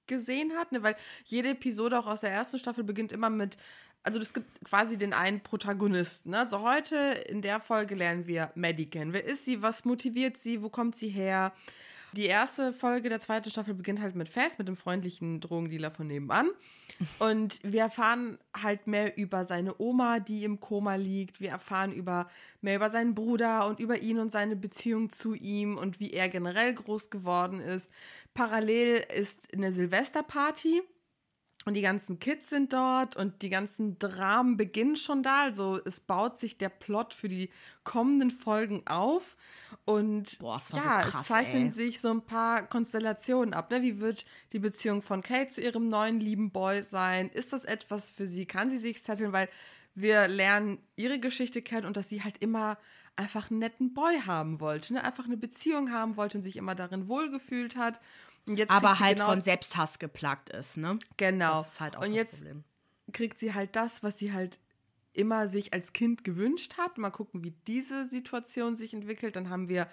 [0.10, 0.84] gesehen hat, ne?
[0.84, 3.58] weil jede Episode auch aus der ersten Staffel beginnt immer mit,
[4.04, 6.32] also es gibt quasi den einen Protagonisten.
[6.32, 6.40] Ne?
[6.40, 6.96] Also heute
[7.28, 9.14] in der Folge lernen wir Maddie kennen.
[9.14, 9.62] Wer ist sie?
[9.62, 10.62] Was motiviert sie?
[10.62, 11.54] Wo kommt sie her?
[12.14, 16.08] Die erste Folge der zweiten Staffel beginnt halt mit Fest, mit dem freundlichen Drogendealer von
[16.08, 16.50] nebenan.
[17.20, 21.40] Und wir erfahren halt mehr über seine Oma, die im Koma liegt.
[21.40, 22.28] Wir erfahren über,
[22.62, 26.28] mehr über seinen Bruder und über ihn und seine Beziehung zu ihm und wie er
[26.28, 27.90] generell groß geworden ist.
[28.34, 30.82] Parallel ist eine Silvesterparty
[31.70, 35.44] und die ganzen Kids sind dort und die ganzen Dramen beginnen schon da.
[35.44, 37.52] Also es baut sich der Plot für die
[37.84, 39.38] kommenden Folgen auf.
[39.86, 41.70] Und Boah, ja, so krass, es zeichnen ey.
[41.70, 43.70] sich so ein paar Konstellationen ab.
[43.70, 43.84] Ne?
[43.84, 47.30] Wie wird die Beziehung von Kate zu ihrem neuen lieben Boy sein?
[47.30, 48.48] Ist das etwas für sie?
[48.48, 49.32] Kann sie sich setteln?
[49.32, 49.48] Weil
[49.94, 52.80] wir lernen ihre Geschichte kennen und dass sie halt immer
[53.16, 55.04] einfach einen netten Boy haben wollte, ne?
[55.04, 58.02] einfach eine Beziehung haben wollte und sich immer darin wohlgefühlt hat.
[58.68, 60.98] Aber halt genau, von Selbsthass geplagt ist, ne?
[61.18, 61.60] Genau.
[61.60, 62.64] Das ist halt auch und das jetzt Problem.
[63.12, 64.60] kriegt sie halt das, was sie halt
[65.14, 66.98] immer sich als Kind gewünscht hat.
[66.98, 69.36] Mal gucken, wie diese Situation sich entwickelt.
[69.36, 69.88] Dann haben wir,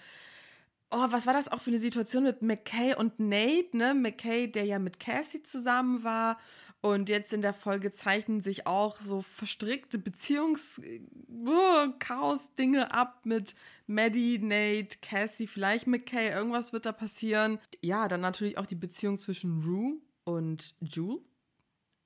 [0.90, 3.94] oh, was war das auch für eine Situation mit McKay und Nate, ne?
[3.94, 6.38] McKay, der ja mit Cassie zusammen war.
[6.86, 13.56] Und jetzt in der Folge zeichnen sich auch so verstrickte Beziehungs-Chaos-Dinge ab mit
[13.88, 16.30] Maddie, Nate, Cassie, vielleicht McKay.
[16.30, 17.58] Irgendwas wird da passieren.
[17.82, 21.18] Ja, dann natürlich auch die Beziehung zwischen Rue und Jewel.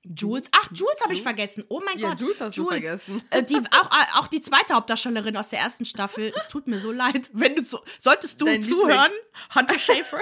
[0.03, 0.49] Jules.
[0.51, 1.21] Ach, Jules habe ich Jules?
[1.21, 1.63] vergessen.
[1.69, 2.21] Oh mein Ja, Gott.
[2.21, 3.21] Jules hast du vergessen.
[3.29, 6.33] Äh, die, auch, äh, auch die zweite Hauptdarstellerin aus der ersten Staffel.
[6.35, 7.29] Es tut mir so leid.
[7.33, 9.11] Wenn du zu, solltest du Dein zuhören,
[9.53, 10.21] Hunter Schafer.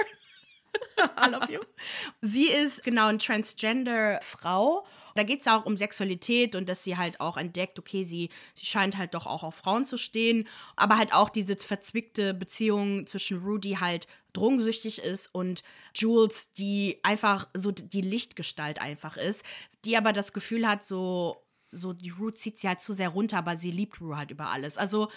[0.98, 1.60] I love you.
[2.20, 4.86] Sie ist genau eine Transgender-Frau.
[5.14, 8.66] Da geht es auch um Sexualität und dass sie halt auch entdeckt, okay, sie, sie
[8.66, 10.46] scheint halt doch auch auf Frauen zu stehen.
[10.76, 15.62] Aber halt auch diese verzwickte Beziehung zwischen Rudy halt drogensüchtig ist und
[15.94, 19.42] Jules, die einfach so die Lichtgestalt einfach ist,
[19.84, 23.38] die aber das Gefühl hat, so, so die Rue zieht sie halt zu sehr runter,
[23.38, 24.78] aber sie liebt Rue halt über alles.
[24.78, 25.08] Also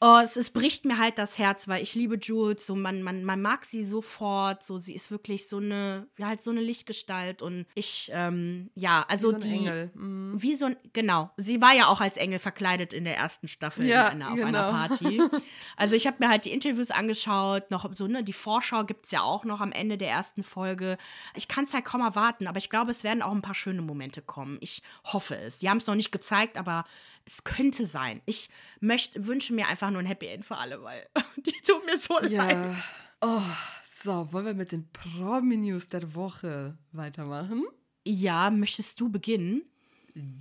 [0.00, 2.66] Oh, es, es bricht mir halt das Herz, weil ich liebe Jules.
[2.66, 4.64] So, man, man, man mag sie sofort.
[4.64, 7.42] So, sie ist wirklich so eine, halt so eine Lichtgestalt.
[7.42, 9.54] Und ich, ähm, ja, also so ein die.
[9.54, 9.90] Engel.
[9.94, 10.42] Mhm.
[10.42, 11.30] Wie so ein, genau.
[11.36, 14.36] Sie war ja auch als Engel verkleidet in der ersten Staffel Ja, in einer, auf
[14.36, 14.48] genau.
[14.48, 15.20] einer Party.
[15.76, 19.10] Also ich habe mir halt die Interviews angeschaut, noch so, ne, die Vorschau gibt es
[19.10, 20.98] ja auch noch am Ende der ersten Folge.
[21.34, 23.82] Ich kann es halt kaum erwarten, aber ich glaube, es werden auch ein paar schöne
[23.82, 24.58] Momente kommen.
[24.60, 25.58] Ich hoffe es.
[25.58, 26.84] Die haben es noch nicht gezeigt, aber
[27.26, 28.20] es könnte sein.
[28.26, 28.48] Ich
[28.80, 31.06] möchte, wünsche mir einfach nur ein Happy End für alle, weil
[31.36, 32.30] die tun mir so leid.
[32.30, 32.76] Ja.
[33.20, 33.42] Oh,
[33.86, 37.64] so, wollen wir mit den Promi-News der Woche weitermachen?
[38.04, 39.62] Ja, möchtest du beginnen?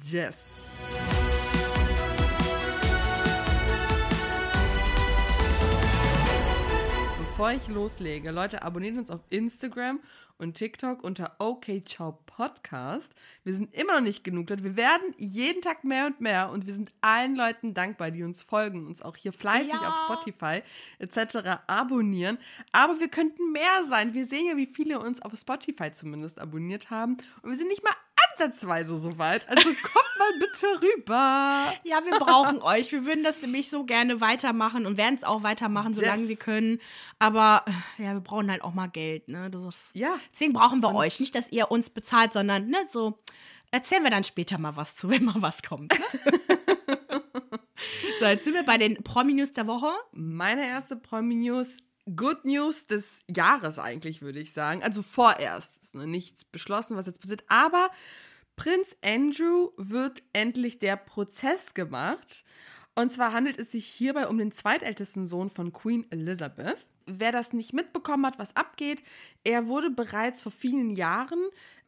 [0.04, 0.44] Yes.
[7.44, 10.00] Bevor ich loslege, Leute, abonniert uns auf Instagram
[10.38, 13.14] und TikTok unter OK Ciao Podcast.
[13.44, 14.64] Wir sind immer noch nicht genug dort.
[14.64, 18.44] Wir werden jeden Tag mehr und mehr und wir sind allen Leuten dankbar, die uns
[18.44, 19.90] folgen, uns auch hier fleißig Ja.
[19.90, 20.62] auf Spotify
[21.00, 21.60] etc.
[21.68, 22.38] abonnieren.
[22.72, 24.14] Aber wir könnten mehr sein.
[24.14, 27.84] Wir sehen ja, wie viele uns auf Spotify zumindest abonniert haben und wir sind nicht
[27.84, 27.96] mal
[28.34, 29.48] ansatzweise so weit.
[29.50, 31.74] Also kommt mal bitte rüber.
[31.84, 32.92] Ja, wir brauchen euch.
[32.92, 36.30] Wir würden das nämlich so gerne weitermachen und werden es auch weitermachen, solange Yes.
[36.30, 36.80] wir können.
[37.20, 37.64] Aber
[37.98, 39.50] ja, wir brauchen halt auch mal Geld, ne?
[39.50, 40.16] Das ist, Ja.
[40.32, 41.20] Deswegen brauchen wir euch.
[41.20, 43.20] Nicht, dass ihr uns bezahlt, sondern ne, so
[43.72, 45.94] erzählen wir dann später mal was zu, wenn mal was kommt.
[45.94, 46.40] Ne?
[48.20, 49.92] so, jetzt sind wir bei den Promi-News der Woche.
[50.12, 51.78] Meine erste Promi-News,
[52.16, 54.84] Good News des Jahres eigentlich, würde ich sagen.
[54.84, 55.72] Also vorerst.
[55.94, 57.44] Ist noch nicht beschlossen, was jetzt passiert.
[57.50, 57.92] Aber
[58.56, 62.44] Prinz Andrew wird endlich der Prozess gemacht.
[62.96, 66.88] Und zwar handelt es sich hierbei um den zweitältesten Sohn von Queen Elizabeth.
[67.06, 69.04] Wer das nicht mitbekommen hat, was abgeht,
[69.44, 71.40] er wurde bereits vor vielen Jahren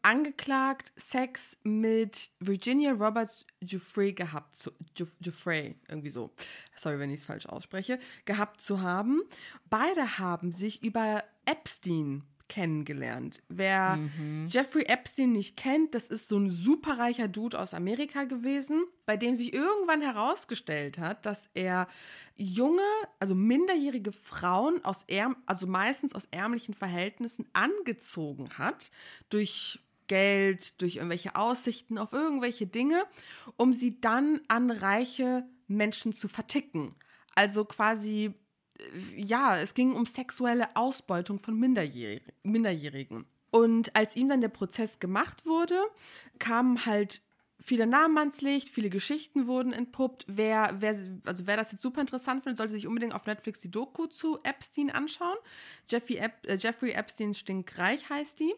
[0.01, 6.31] angeklagt, Sex mit Virginia Roberts Giuffre gehabt zu Giuff- Giuffre, irgendwie so.
[6.75, 9.23] Sorry, wenn ich es falsch ausspreche, gehabt zu haben.
[9.69, 13.41] Beide haben sich über Epstein kennengelernt.
[13.49, 14.47] Wer mhm.
[14.49, 19.35] Jeffrey Epstein nicht kennt, das ist so ein superreicher Dude aus Amerika gewesen, bei dem
[19.35, 21.87] sich irgendwann herausgestellt hat, dass er
[22.35, 22.81] junge,
[23.19, 28.91] also minderjährige Frauen aus ärm, also meistens aus ärmlichen Verhältnissen angezogen hat
[29.29, 33.05] durch Geld, durch irgendwelche Aussichten auf irgendwelche Dinge,
[33.57, 36.95] um sie dann an reiche Menschen zu verticken.
[37.33, 38.33] Also quasi
[39.15, 43.25] ja, es ging um sexuelle Ausbeutung von Minderjährig Minderjährigen.
[43.51, 45.79] Und als ihm dann der Prozess gemacht wurde,
[46.39, 47.21] kamen halt
[47.59, 50.25] viele Namen ans Licht, viele Geschichten wurden entpuppt.
[50.27, 53.71] Wer, wer, also wer das jetzt super interessant findet, sollte sich unbedingt auf Netflix die
[53.71, 55.37] Doku zu Epstein anschauen.
[55.89, 58.53] Jeffrey, Ep äh, Jeffrey Epstein stinkreich heißt die.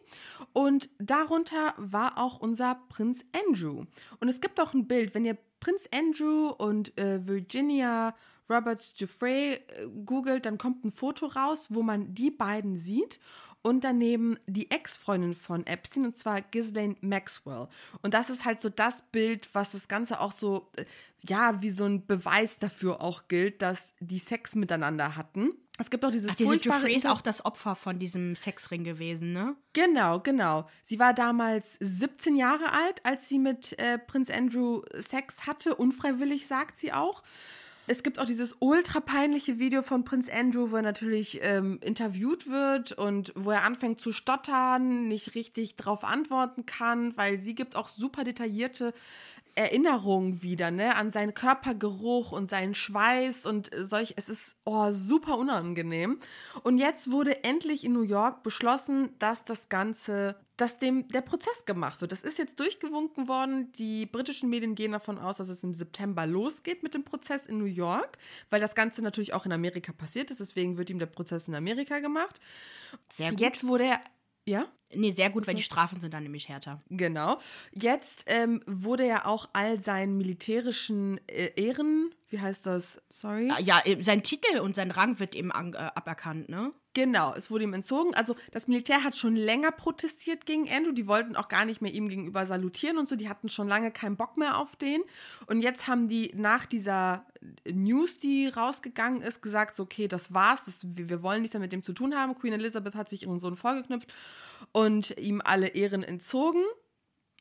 [0.52, 3.84] Und darunter war auch unser Prinz Andrew.
[4.20, 8.14] Und es gibt auch ein Bild, wenn ihr Prinz Andrew und äh, Virginia
[8.48, 13.20] Roberts Jeffrey äh, googelt, dann kommt ein Foto raus, wo man die beiden sieht
[13.62, 17.68] und daneben die Ex-Freundin von Epstein und zwar Ghislaine Maxwell.
[18.02, 20.84] Und das ist halt so das Bild, was das Ganze auch so, äh,
[21.20, 25.50] ja, wie so ein Beweis dafür auch gilt, dass die Sex miteinander hatten.
[25.80, 29.32] Es gibt auch dieses Ach, diese Jeffrey ist auch das Opfer von diesem Sexring gewesen,
[29.32, 29.54] ne?
[29.74, 30.68] Genau, genau.
[30.82, 36.48] Sie war damals 17 Jahre alt, als sie mit äh, Prinz Andrew Sex hatte, unfreiwillig,
[36.48, 37.22] sagt sie auch.
[37.90, 42.46] Es gibt auch dieses ultra peinliche Video von Prinz Andrew, wo er natürlich ähm, interviewt
[42.46, 47.76] wird und wo er anfängt zu stottern, nicht richtig drauf antworten kann, weil sie gibt
[47.76, 48.92] auch super detaillierte
[49.54, 55.38] Erinnerungen wieder, ne, an seinen Körpergeruch und seinen Schweiß und solch, es ist oh, super
[55.38, 56.18] unangenehm.
[56.62, 61.64] Und jetzt wurde endlich in New York beschlossen, dass das Ganze, dass dem der Prozess
[61.64, 62.12] gemacht wird.
[62.12, 63.72] Das ist jetzt durchgewunken worden.
[63.72, 67.58] Die britischen Medien gehen davon aus, dass es im September losgeht mit dem Prozess in
[67.58, 68.18] New York,
[68.50, 70.40] weil das Ganze natürlich auch in Amerika passiert ist.
[70.40, 72.40] Deswegen wird ihm der Prozess in Amerika gemacht.
[73.10, 73.40] Sehr gut.
[73.40, 74.00] Jetzt wurde er
[74.48, 74.66] ja?
[74.94, 76.82] Nee, sehr gut, weil die Strafen sind dann nämlich härter.
[76.88, 77.36] Genau.
[77.72, 83.00] Jetzt ähm, wurde ja auch all seinen militärischen äh, Ehren, wie heißt das?
[83.10, 83.50] Sorry.
[83.50, 86.72] Ah, ja, äh, sein Titel und sein Rang wird ihm an, äh, aberkannt, ne?
[86.94, 88.14] Genau, es wurde ihm entzogen.
[88.14, 90.92] Also das Militär hat schon länger protestiert gegen Andrew.
[90.92, 93.14] Die wollten auch gar nicht mehr ihm gegenüber salutieren und so.
[93.14, 95.02] Die hatten schon lange keinen Bock mehr auf den.
[95.46, 97.24] Und jetzt haben die nach dieser
[97.70, 100.64] News, die rausgegangen ist, gesagt, so, okay, das war's.
[100.64, 102.34] Das, wir wollen nichts mehr mit dem zu tun haben.
[102.34, 104.12] Queen Elizabeth hat sich ihren Sohn vorgeknüpft
[104.72, 106.64] und ihm alle Ehren entzogen.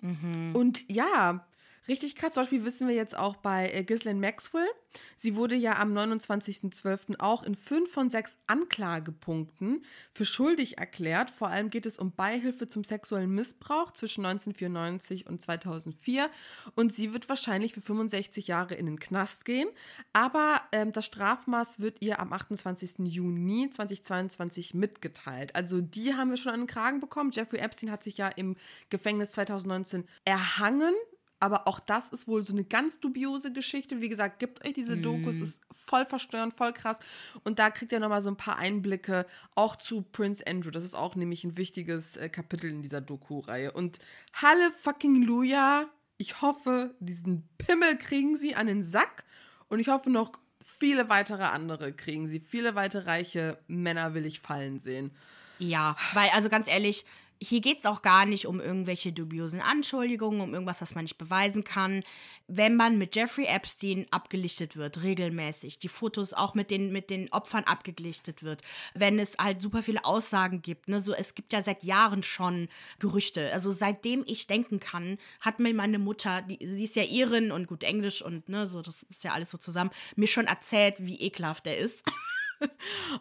[0.01, 0.51] Mhm.
[0.53, 1.46] Und ja,
[1.87, 2.33] Richtig krass.
[2.33, 4.67] Zum Beispiel wissen wir jetzt auch bei äh, Ghislaine Maxwell.
[5.15, 7.19] Sie wurde ja am 29.12.
[7.19, 11.29] auch in fünf von sechs Anklagepunkten für schuldig erklärt.
[11.29, 16.29] Vor allem geht es um Beihilfe zum sexuellen Missbrauch zwischen 1994 und 2004.
[16.75, 19.69] Und sie wird wahrscheinlich für 65 Jahre in den Knast gehen.
[20.13, 22.99] Aber ähm, das Strafmaß wird ihr am 28.
[23.05, 25.55] Juni 2022 mitgeteilt.
[25.55, 27.31] Also die haben wir schon an den Kragen bekommen.
[27.31, 28.55] Jeffrey Epstein hat sich ja im
[28.89, 30.93] Gefängnis 2019 erhangen
[31.39, 34.01] aber auch das ist wohl so eine ganz dubiose Geschichte.
[34.01, 35.41] Wie gesagt, gebt euch diese Dokus, mm.
[35.43, 36.99] ist voll verstörend, voll krass.
[37.43, 40.71] Und da kriegt ihr nochmal so ein paar Einblicke auch zu Prince Andrew.
[40.71, 43.71] Das ist auch nämlich ein wichtiges äh, Kapitel in dieser Doku-Reihe.
[43.71, 43.99] Und
[44.33, 45.85] Halle fucking Luja.
[46.17, 49.23] Ich hoffe, diesen Pimmel kriegen sie an den Sack.
[49.69, 50.31] Und ich hoffe noch
[50.67, 52.39] viele weitere andere kriegen sie.
[52.39, 55.11] Viele weitere reiche Männer will ich fallen sehen.
[55.59, 57.05] Ja, weil, also ganz ehrlich,
[57.41, 61.17] hier geht es auch gar nicht um irgendwelche dubiosen Anschuldigungen, um irgendwas, das man nicht
[61.17, 62.03] beweisen kann.
[62.47, 67.31] Wenn man mit Jeffrey Epstein abgelichtet wird, regelmäßig, die Fotos auch mit den, mit den
[67.31, 68.61] Opfern abgelichtet wird,
[68.93, 72.69] wenn es halt super viele Aussagen gibt, ne, so es gibt ja seit Jahren schon
[72.99, 73.51] Gerüchte.
[73.53, 77.67] Also seitdem ich denken kann, hat mir meine Mutter, die, sie ist ja Irin und
[77.67, 81.19] gut Englisch und ne, so, das ist ja alles so zusammen, mir schon erzählt, wie
[81.19, 82.03] ekelhaft er ist.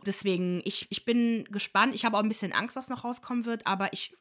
[0.06, 1.94] Deswegen, ich, ich bin gespannt.
[1.94, 4.12] Ich habe auch ein bisschen Angst, was noch rauskommen wird, aber ich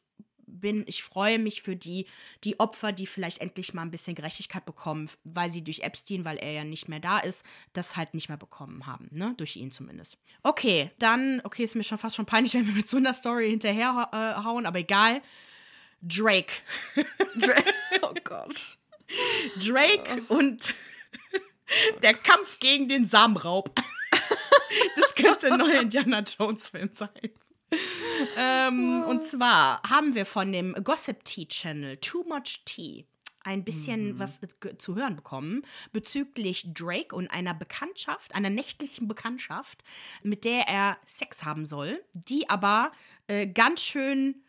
[0.46, 2.06] bin, ich freue mich für die,
[2.44, 6.36] die Opfer, die vielleicht endlich mal ein bisschen Gerechtigkeit bekommen, weil sie durch Epstein, weil
[6.36, 9.34] er ja nicht mehr da ist, das halt nicht mehr bekommen haben, ne?
[9.36, 10.18] Durch ihn zumindest.
[10.42, 13.50] Okay, dann, okay, ist mir schon fast schon peinlich, wenn wir mit so einer Story
[13.50, 15.22] hinterherhauen, äh, aber egal.
[16.02, 16.52] Drake.
[17.36, 17.74] Drake.
[18.02, 18.76] Oh Gott.
[19.58, 20.34] Drake oh.
[20.34, 20.74] und
[22.02, 23.70] der Kampf gegen den Samenraub.
[24.96, 27.30] Das könnte ein neuer Indiana Jones-Film sein.
[28.36, 33.06] ähm, und zwar haben wir von dem Gossip Tea Channel Too Much Tea
[33.46, 34.18] ein bisschen mhm.
[34.18, 34.40] was
[34.78, 35.62] zu hören bekommen
[35.92, 39.84] bezüglich Drake und einer Bekanntschaft, einer nächtlichen Bekanntschaft,
[40.22, 42.92] mit der er Sex haben soll, die aber
[43.28, 44.42] äh, ganz schön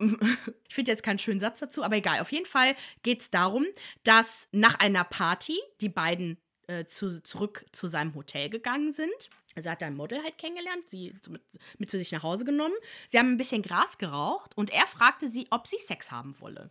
[0.68, 2.20] ich finde jetzt keinen schönen Satz dazu, aber egal.
[2.20, 3.66] Auf jeden Fall geht es darum,
[4.04, 9.30] dass nach einer Party die beiden äh, zu, zurück zu seinem Hotel gegangen sind.
[9.56, 11.42] Also hat er ein Model halt kennengelernt, sie mit,
[11.78, 12.74] mit zu sich nach Hause genommen.
[13.08, 16.70] Sie haben ein bisschen Gras geraucht und er fragte sie, ob sie Sex haben wolle.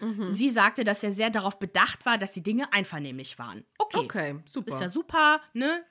[0.00, 0.32] Mhm.
[0.32, 3.64] Sie sagte, dass er sehr darauf bedacht war, dass die Dinge einvernehmlich waren.
[3.78, 4.74] Okay, okay super.
[4.74, 5.84] Ist ja super, ne?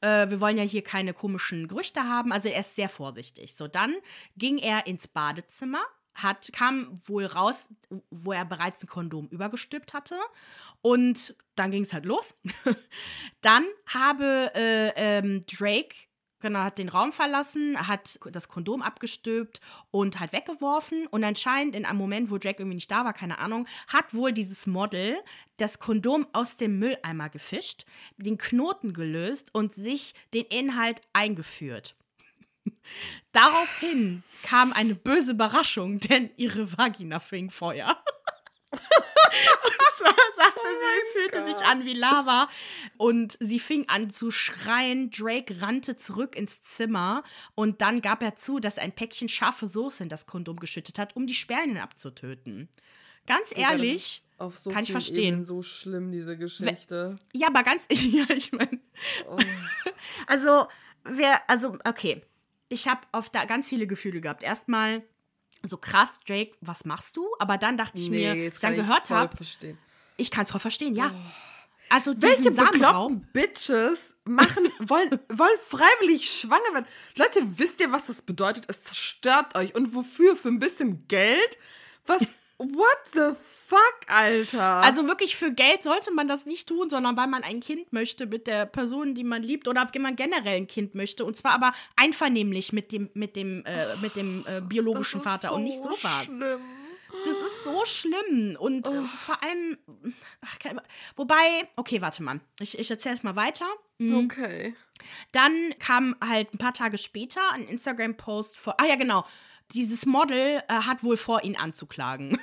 [0.00, 2.32] Äh, wir wollen ja hier keine komischen Gerüchte haben.
[2.32, 3.54] Also er ist sehr vorsichtig.
[3.54, 3.94] So, dann
[4.36, 5.82] ging er ins Badezimmer,
[6.16, 7.68] hat, kam wohl raus,
[8.10, 10.16] wo er bereits ein Kondom übergestülpt hatte.
[10.82, 12.34] Und dann ging es halt los.
[13.40, 15.94] dann habe äh, ähm, Drake
[16.40, 21.06] Genau, hat den Raum verlassen, hat das Kondom abgestülpt und halt weggeworfen.
[21.06, 24.32] Und anscheinend in einem Moment, wo Drake irgendwie nicht da war, keine Ahnung, hat wohl
[24.32, 25.16] dieses Model
[25.56, 27.86] das Kondom aus dem Mülleimer gefischt,
[28.18, 31.96] den Knoten gelöst und sich den Inhalt eingeführt.
[33.32, 38.02] Daraufhin kam eine böse Überraschung, denn ihre Vagina fing Feuer.
[38.72, 38.80] und
[39.96, 41.58] zwar sagte oh sie, es fühlte Gott.
[41.58, 42.48] sich an wie Lava.
[42.96, 45.10] Und sie fing an zu schreien.
[45.10, 47.22] Drake rannte zurück ins Zimmer.
[47.54, 50.98] Und dann gab er zu, dass er ein Päckchen scharfe Soße in das Kondom geschüttet
[50.98, 52.68] hat, um die Spermien abzutöten.
[53.26, 54.22] Ganz Digga, ehrlich,
[54.54, 55.24] so kann ich verstehen.
[55.24, 57.16] Ebenen so schlimm, diese Geschichte.
[57.32, 58.78] Ja, aber ganz, ja, ich meine.
[59.28, 59.36] Oh.
[60.26, 60.68] Also,
[61.04, 62.22] wer, also, okay.
[62.68, 64.42] Ich habe oft da ganz viele Gefühle gehabt.
[64.42, 65.02] Erstmal
[65.62, 67.26] so krass, Drake, was machst du?
[67.38, 69.34] Aber dann dachte ich nee, mir, ich dann gehört habe,
[70.16, 71.10] ich kann es voll verstehen, ja.
[71.14, 71.46] Oh.
[71.88, 76.86] Also Welche bekloppten Bitches machen, wollen, wollen freiwillig schwanger werden?
[77.14, 78.64] Leute, wisst ihr, was das bedeutet?
[78.68, 79.74] Es zerstört euch.
[79.74, 80.34] Und wofür?
[80.34, 81.58] Für ein bisschen Geld?
[82.06, 82.36] Was?
[82.58, 84.62] What the fuck, Alter?
[84.62, 88.24] Also wirklich für Geld sollte man das nicht tun, sondern weil man ein Kind möchte
[88.26, 91.52] mit der Person, die man liebt oder wenn man generell ein Kind möchte und zwar
[91.52, 95.82] aber einvernehmlich mit dem mit dem äh, mit dem äh, biologischen Vater so und nicht
[95.82, 96.24] so was.
[96.24, 96.60] Schlimm.
[97.24, 99.02] Das ist so schlimm und äh, oh.
[99.02, 99.76] vor allem
[100.40, 100.58] ach,
[101.16, 102.40] wobei okay, warte mal.
[102.60, 103.66] Ich ich erzähle es mal weiter.
[103.98, 104.24] Mhm.
[104.24, 104.74] Okay.
[105.32, 109.26] Dann kam halt ein paar Tage später ein Instagram Post vor Ah ja, genau
[109.72, 112.38] dieses Model äh, hat wohl vor, ihn anzuklagen.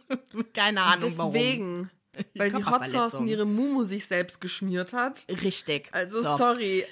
[0.54, 1.32] Keine Ahnung warum.
[1.32, 1.90] Deswegen.
[2.34, 5.24] Weil sie Hot Sauce in ihre Mumu sich selbst geschmiert hat.
[5.42, 5.88] Richtig.
[5.92, 6.36] Also so.
[6.36, 6.84] sorry.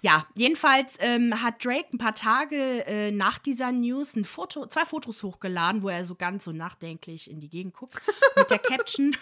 [0.00, 4.84] Ja, jedenfalls ähm, hat Drake ein paar Tage äh, nach dieser News ein Foto, zwei
[4.84, 8.00] Fotos hochgeladen, wo er so ganz so nachdenklich in die Gegend guckt.
[8.36, 9.16] mit der Caption: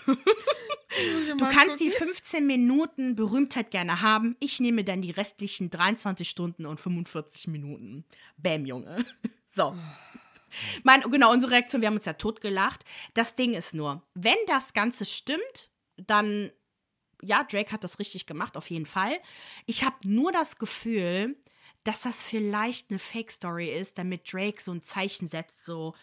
[1.38, 4.37] Du kannst die 15 Minuten Berühmtheit gerne haben.
[4.38, 8.05] Ich nehme dann die restlichen 23 Stunden und 45 Minuten.
[8.37, 9.05] Bäm, Junge.
[9.55, 9.77] So.
[10.83, 12.85] Mein, genau, unsere Reaktion, wir haben uns ja totgelacht.
[13.15, 16.51] Das Ding ist nur, wenn das Ganze stimmt, dann,
[17.23, 19.21] ja, Drake hat das richtig gemacht, auf jeden Fall.
[19.67, 21.37] Ich habe nur das Gefühl,
[21.85, 25.95] dass das vielleicht eine Fake-Story ist, damit Drake so ein Zeichen setzt, so,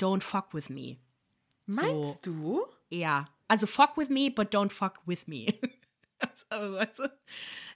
[0.00, 0.98] don't fuck with me.
[1.66, 2.66] Meinst so, du?
[2.90, 3.26] Ja.
[3.48, 5.54] Also fuck with me, but don't fuck with me.
[6.48, 7.04] also,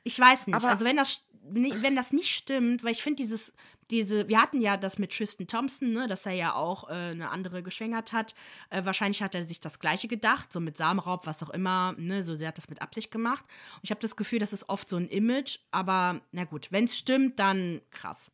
[0.04, 0.56] ich weiß nicht.
[0.56, 3.52] Aber also wenn das, wenn das nicht stimmt, weil ich finde dieses
[3.90, 7.30] diese, wir hatten ja das mit Tristan Thompson, ne, dass er ja auch äh, eine
[7.30, 8.34] andere geschwängert hat.
[8.70, 12.22] Äh, wahrscheinlich hat er sich das Gleiche gedacht, so mit Samenraub, was auch immer, ne,
[12.22, 13.44] so der hat das mit Absicht gemacht.
[13.76, 16.84] Und ich habe das Gefühl, das ist oft so ein Image, aber na gut, wenn
[16.84, 18.30] es stimmt, dann krass.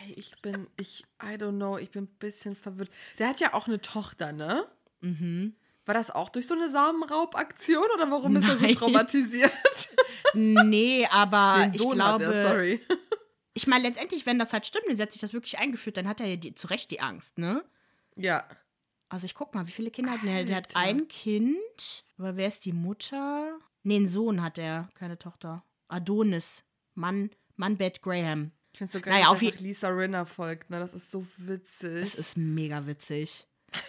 [0.00, 2.90] Ey, ich bin, ich, I don't know, ich bin ein bisschen verwirrt.
[3.18, 4.66] Der hat ja auch eine Tochter, ne?
[5.00, 5.54] Mhm.
[5.84, 8.42] War das auch durch so eine Samenraubaktion oder warum Nein.
[8.44, 9.52] ist er so traumatisiert?
[10.34, 12.80] nee, aber ich glaube, er, sorry
[13.54, 16.20] ich meine, letztendlich, wenn das halt stimmt, dann hat sich das wirklich eingeführt, dann hat
[16.20, 17.64] er ja die, zu Recht die Angst, ne?
[18.16, 18.46] Ja.
[19.08, 20.44] Also ich guck mal, wie viele Kinder hat er?
[20.44, 22.04] Der hat ein Kind.
[22.16, 23.58] Aber wer ist die Mutter?
[23.82, 25.64] Nee, einen Sohn hat er, keine Tochter.
[25.88, 26.64] Adonis.
[26.94, 28.52] Mann, Mann Beth Graham.
[28.72, 30.78] Ich finde so geil, naja, dass Lisa Rinner folgt, ne?
[30.78, 32.00] Das ist so witzig.
[32.00, 33.46] Das ist mega witzig.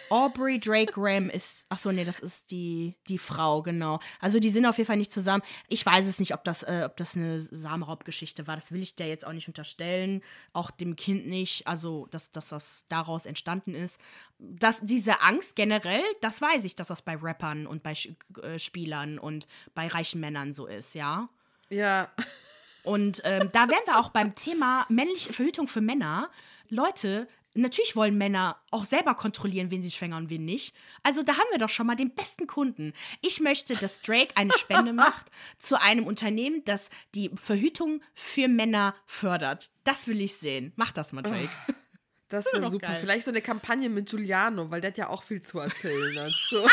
[0.10, 4.00] Aubrey Drake Graham ist, ach so, nee, das ist die, die Frau, genau.
[4.20, 5.44] Also die sind auf jeden Fall nicht zusammen.
[5.68, 8.56] Ich weiß es nicht, ob das, äh, ob das eine Samenraubgeschichte war.
[8.56, 10.22] Das will ich der jetzt auch nicht unterstellen.
[10.54, 11.68] Auch dem Kind nicht.
[11.68, 14.00] Also, dass, dass das daraus entstanden ist.
[14.40, 17.94] Dass diese Angst generell, das weiß ich, dass das bei Rappern und bei
[18.42, 21.30] äh, Spielern und bei reichen Männern so ist, ja.
[21.70, 22.10] Ja.
[22.84, 26.30] Und ähm, da wären wir auch beim Thema männliche Verhütung für Männer.
[26.70, 30.76] Leute, Natürlich wollen Männer auch selber kontrollieren, wen sie schwängern und wen nicht.
[31.04, 32.94] Also da haben wir doch schon mal den besten Kunden.
[33.22, 35.28] Ich möchte, dass Drake eine Spende macht
[35.60, 39.70] zu einem Unternehmen, das die Verhütung für Männer fördert.
[39.84, 40.74] Das will ich sehen.
[40.76, 41.50] Mach das mal, Drake.
[41.68, 41.74] Oh,
[42.30, 42.88] das wäre super.
[42.88, 43.02] Geil.
[43.02, 46.58] Vielleicht so eine Kampagne mit Giuliano, weil der hat ja auch viel zu erzählen dazu.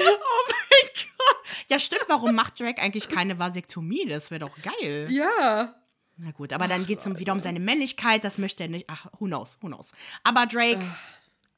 [0.00, 1.36] oh mein Gott.
[1.74, 2.04] Ja, stimmt.
[2.06, 4.06] Warum macht Drake eigentlich keine Vasektomie?
[4.06, 5.08] Das wäre doch geil.
[5.10, 5.74] Ja.
[6.16, 8.22] Na gut, aber dann geht es wieder um seine Männlichkeit.
[8.22, 8.84] Das möchte er nicht.
[8.88, 9.90] Ach, who knows, who knows.
[10.22, 10.80] Aber Drake,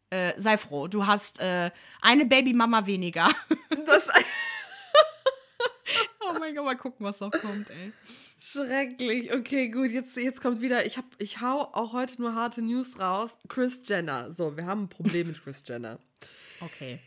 [0.09, 3.29] äh, sei froh, du hast äh, eine Babymama weniger.
[3.85, 4.09] Das
[6.21, 7.93] oh mein Gott, mal gucken, was noch kommt, ey.
[8.39, 9.33] Schrecklich.
[9.33, 10.87] Okay, gut, jetzt, jetzt kommt wieder.
[10.87, 13.37] Ich, hab, ich hau auch heute nur harte News raus.
[13.49, 14.33] Chris Jenner.
[14.33, 15.99] So, wir haben ein Problem mit Chris Jenner.
[16.61, 17.01] Okay.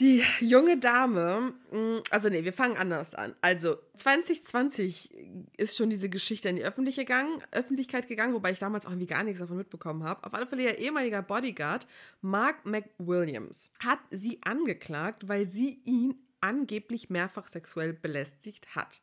[0.00, 3.34] Die junge Dame, mh, also nee, wir fangen anders an.
[3.42, 5.10] Also 2020
[5.58, 9.08] ist schon diese Geschichte in die Öffentliche gegangen, Öffentlichkeit gegangen, wobei ich damals auch irgendwie
[9.08, 10.24] gar nichts davon mitbekommen habe.
[10.24, 11.86] Auf alle Fälle ihr ehemaliger Bodyguard,
[12.22, 19.02] Mark McWilliams, hat sie angeklagt, weil sie ihn angeblich mehrfach sexuell belästigt hat.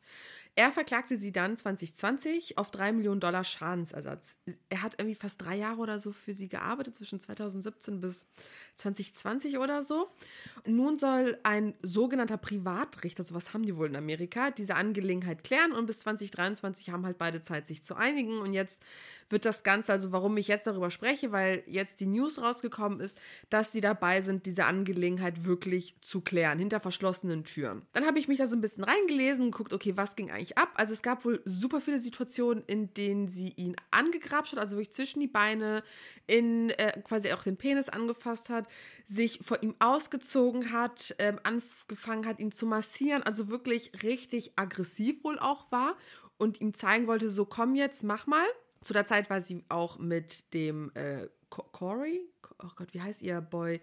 [0.58, 4.38] Er verklagte sie dann 2020 auf 3 Millionen Dollar Schadensersatz.
[4.70, 8.26] Er hat irgendwie fast drei Jahre oder so für sie gearbeitet, zwischen 2017 bis
[8.74, 10.08] 2020 oder so.
[10.66, 15.70] Nun soll ein sogenannter Privatrichter, so was haben die wohl in Amerika, diese Angelegenheit klären
[15.70, 18.40] und bis 2023 haben halt beide Zeit, sich zu einigen.
[18.40, 18.82] Und jetzt
[19.30, 23.16] wird das Ganze, also warum ich jetzt darüber spreche, weil jetzt die News rausgekommen ist,
[23.48, 27.82] dass sie dabei sind, diese Angelegenheit wirklich zu klären, hinter verschlossenen Türen.
[27.92, 30.47] Dann habe ich mich da so ein bisschen reingelesen und geguckt, okay, was ging eigentlich
[30.56, 30.70] ab?
[30.76, 34.92] Also es gab wohl super viele Situationen, in denen sie ihn angegrabt hat, also wirklich
[34.92, 35.82] zwischen die Beine,
[36.26, 38.68] in äh, quasi auch den Penis angefasst hat,
[39.04, 45.24] sich vor ihm ausgezogen hat, ähm, angefangen hat, ihn zu massieren, also wirklich richtig aggressiv
[45.24, 45.96] wohl auch war
[46.38, 48.46] und ihm zeigen wollte, so komm jetzt, mach mal.
[48.82, 52.20] Zu der Zeit war sie auch mit dem äh, Corey,
[52.62, 53.80] oh Gott, wie heißt ihr Boy,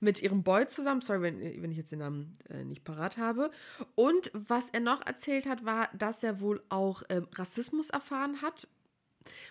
[0.00, 1.00] mit ihrem Boy zusammen.
[1.00, 3.50] Sorry, wenn, wenn ich jetzt den Namen äh, nicht parat habe.
[3.94, 8.68] Und was er noch erzählt hat, war, dass er wohl auch äh, Rassismus erfahren hat.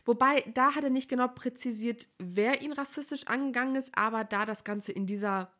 [0.05, 4.63] Wobei, da hat er nicht genau präzisiert, wer ihn rassistisch angegangen ist, aber da das
[4.63, 5.51] Ganze in dieser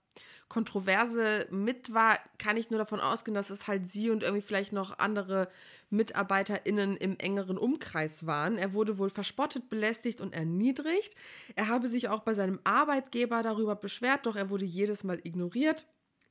[0.50, 4.72] Kontroverse mit war, kann ich nur davon ausgehen, dass es halt sie und irgendwie vielleicht
[4.72, 5.50] noch andere
[5.90, 8.58] MitarbeiterInnen im engeren Umkreis waren.
[8.58, 11.16] Er wurde wohl verspottet, belästigt und erniedrigt.
[11.56, 15.86] Er habe sich auch bei seinem Arbeitgeber darüber beschwert, doch er wurde jedes Mal ignoriert.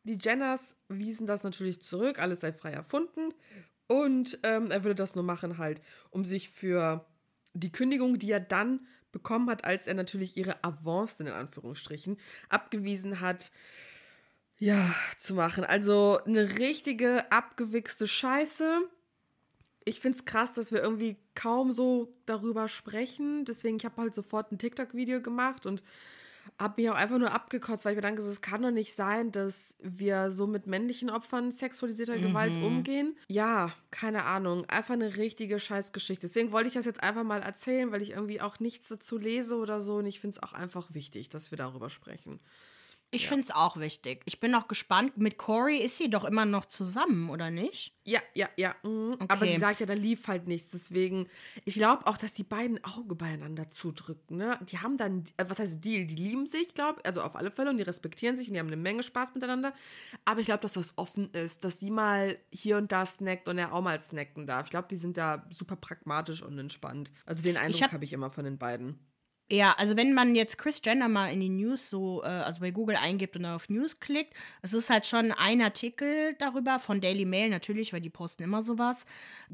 [0.04, 3.34] Die Jenners wiesen das natürlich zurück, alles sei frei erfunden.
[3.88, 7.06] Und ähm, er würde das nur machen, halt, um sich für
[7.54, 13.20] die Kündigung, die er dann bekommen hat, als er natürlich ihre Avance in Anführungsstrichen abgewiesen
[13.20, 13.50] hat,
[14.58, 15.64] ja, zu machen.
[15.64, 18.80] Also eine richtige abgewichste Scheiße.
[19.84, 23.44] Ich finde es krass, dass wir irgendwie kaum so darüber sprechen.
[23.44, 25.82] Deswegen, ich habe halt sofort ein TikTok-Video gemacht und
[26.58, 29.30] habe mich auch einfach nur abgekotzt, weil ich mir denke, es kann doch nicht sein,
[29.30, 32.64] dass wir so mit männlichen Opfern sexualisierter Gewalt Mhm.
[32.64, 33.16] umgehen.
[33.28, 34.64] Ja, keine Ahnung.
[34.70, 36.26] Einfach eine richtige Scheißgeschichte.
[36.28, 39.56] Deswegen wollte ich das jetzt einfach mal erzählen, weil ich irgendwie auch nichts dazu lese
[39.56, 39.96] oder so.
[39.96, 42.40] Und ich finde es auch einfach wichtig, dass wir darüber sprechen.
[43.12, 44.20] Ich finde es auch wichtig.
[44.26, 45.16] Ich bin auch gespannt.
[45.16, 47.94] Mit Corey ist sie doch immer noch zusammen, oder nicht?
[48.04, 48.74] Ja, ja, ja.
[48.82, 49.14] mhm.
[49.20, 49.54] Aber Okay.
[49.54, 50.70] sie sagt ja, da lief halt nichts.
[50.72, 51.28] Deswegen,
[51.64, 54.36] ich glaube auch, dass die beiden Auge beieinander zudrücken.
[54.36, 54.58] Ne?
[54.70, 56.04] Die haben dann, äh, was heißt Deal?
[56.06, 58.60] Die lieben sich, glaube ich, also auf alle Fälle und die respektieren sich und die
[58.60, 59.72] haben eine Menge Spaß miteinander.
[60.24, 63.56] Aber ich glaube, dass das offen ist, dass sie mal hier und da snackt und
[63.56, 64.66] er auch mal snacken darf.
[64.66, 67.12] Ich glaube, die sind da super pragmatisch und entspannt.
[67.24, 68.98] Also den Eindruck hab- habe ich immer von den beiden.
[69.48, 72.72] Ja, also wenn man jetzt Chris Jenner mal in die News so, äh, also bei
[72.72, 77.24] Google eingibt und auf News klickt, es ist halt schon ein Artikel darüber von Daily
[77.24, 79.06] Mail natürlich, weil die posten immer sowas.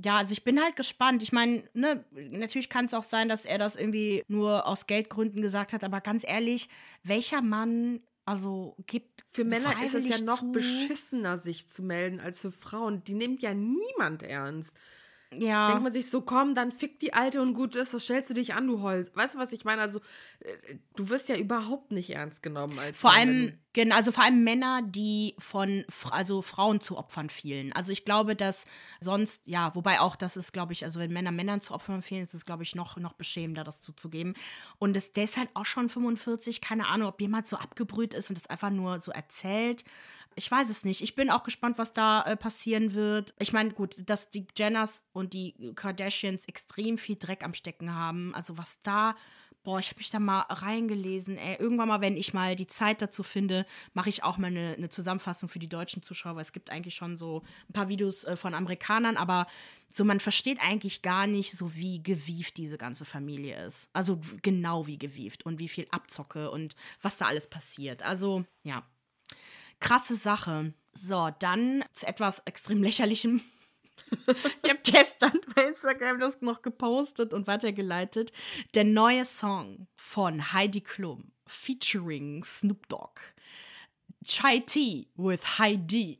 [0.03, 1.23] Ja, also ich bin halt gespannt.
[1.23, 5.43] Ich meine, ne, natürlich kann es auch sein, dass er das irgendwie nur aus Geldgründen
[5.43, 6.71] gesagt hat, aber ganz ehrlich,
[7.03, 12.19] welcher Mann, also gibt Für Männer ist es ja noch zu- beschissener, sich zu melden,
[12.19, 13.05] als für Frauen.
[13.05, 14.75] Die nimmt ja niemand ernst.
[15.39, 15.69] Ja.
[15.69, 18.35] denkt man sich so, komm, dann fick die Alte und gut ist, was stellst du
[18.35, 19.11] dich an, du Holz?
[19.15, 19.83] Weißt du, was ich meine?
[19.83, 20.01] Also,
[20.41, 24.25] äh, du wirst ja überhaupt nicht ernst genommen als Vor Mann, allem, genau, also vor
[24.25, 27.73] allem Männer, die von also Frauen zu Opfern fielen.
[27.73, 28.65] Also ich glaube, dass
[29.01, 32.25] sonst, ja, wobei auch das ist, glaube ich, also wenn Männer Männern zu Opfern fielen,
[32.25, 34.35] ist es, glaube ich, noch, noch beschämender, das zuzugeben.
[34.79, 38.31] Und das, der ist halt auch schon 45, keine Ahnung, ob jemand so abgebrüht ist
[38.31, 39.85] und das einfach nur so erzählt.
[40.35, 41.01] Ich weiß es nicht.
[41.03, 43.35] Ich bin auch gespannt, was da äh, passieren wird.
[43.39, 48.35] Ich meine, gut, dass die Jenners und die Kardashians extrem viel Dreck am Stecken haben.
[48.35, 49.15] Also was da
[49.65, 51.39] Boah, ich habe mich da mal reingelesen.
[51.39, 51.57] Ey.
[51.61, 53.65] Irgendwann mal, wenn ich mal die Zeit dazu finde,
[53.95, 56.35] mache ich auch mal eine, eine Zusammenfassung für die deutschen Zuschauer.
[56.35, 59.47] weil Es gibt eigentlich schon so ein paar Videos äh, von Amerikanern, aber
[59.93, 63.89] so man versteht eigentlich gar nicht, so wie gewieft diese ganze Familie ist.
[63.93, 68.03] Also genau wie gewieft und wie viel Abzocke und was da alles passiert.
[68.03, 68.83] Also ja,
[69.83, 70.73] krasse Sache.
[70.95, 73.43] So, dann zu etwas extrem lächerlichem.
[74.63, 78.31] Ich habe gestern bei Instagram das noch gepostet und weitergeleitet.
[78.75, 83.21] Der neue Song von Heidi Klum featuring Snoop Dogg.
[84.27, 86.19] Chai Tea with Heidi.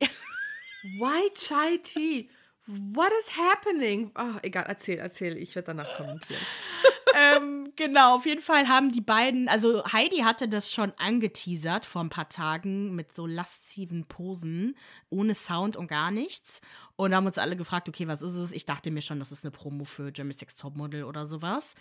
[0.99, 2.31] Why Chai Tea?
[2.67, 4.13] What is happening?
[4.15, 5.37] Ah, egal, erzähl, erzähl.
[5.37, 6.41] Ich werde danach kommentieren.
[7.17, 12.03] ähm, genau, auf jeden Fall haben die beiden, also Heidi hatte das schon angeteasert vor
[12.03, 14.77] ein paar Tagen mit so lasziven Posen,
[15.11, 16.61] ohne Sound und gar nichts.
[16.95, 18.53] Und haben uns alle gefragt, okay, was ist es?
[18.53, 21.75] Ich dachte mir schon, das ist eine Promo für Jeremy Sex Topmodel oder sowas.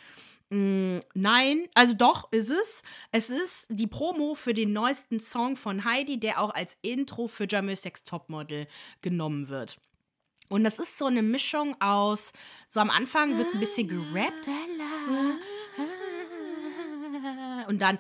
[0.50, 2.82] Mm, nein, also doch ist es.
[3.12, 7.46] Es ist die Promo für den neuesten Song von Heidi, der auch als Intro für
[7.48, 8.68] Jeremy Sex Topmodel
[9.02, 9.78] genommen wird.
[10.52, 12.34] Und das ist so eine Mischung aus,
[12.70, 14.50] so am Anfang wird ein bisschen gerappt.
[17.70, 17.98] Und dann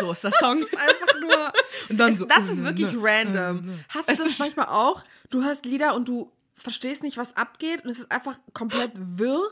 [0.00, 0.60] so ist der Song.
[0.60, 1.52] Das ist einfach nur.
[1.90, 3.78] Und dann so, das ist wirklich random.
[3.90, 5.04] Hast du das manchmal auch?
[5.28, 9.42] Du hörst Lieder und du verstehst nicht, was abgeht und es ist einfach komplett wirr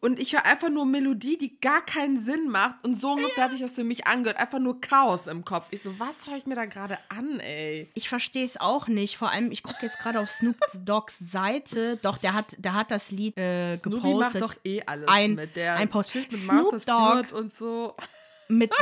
[0.00, 3.52] und ich höre einfach nur Melodie, die gar keinen Sinn macht und so ungefähr hat
[3.52, 4.38] sich das für mich angehört.
[4.38, 5.68] Einfach nur Chaos im Kopf.
[5.70, 7.90] Ich so, was höre ich mir da gerade an, ey?
[7.94, 9.16] Ich verstehe es auch nicht.
[9.16, 11.96] Vor allem, ich gucke jetzt gerade auf Snoop Dogs Seite.
[11.98, 14.42] Doch, der hat, der hat das Lied äh, Snoopy macht gepostet.
[14.42, 15.54] doch eh alles Ein- mit.
[15.56, 16.14] Der ein Post.
[16.14, 17.32] mit Snoop Dogg.
[17.34, 17.94] Und so.
[18.48, 18.72] Mit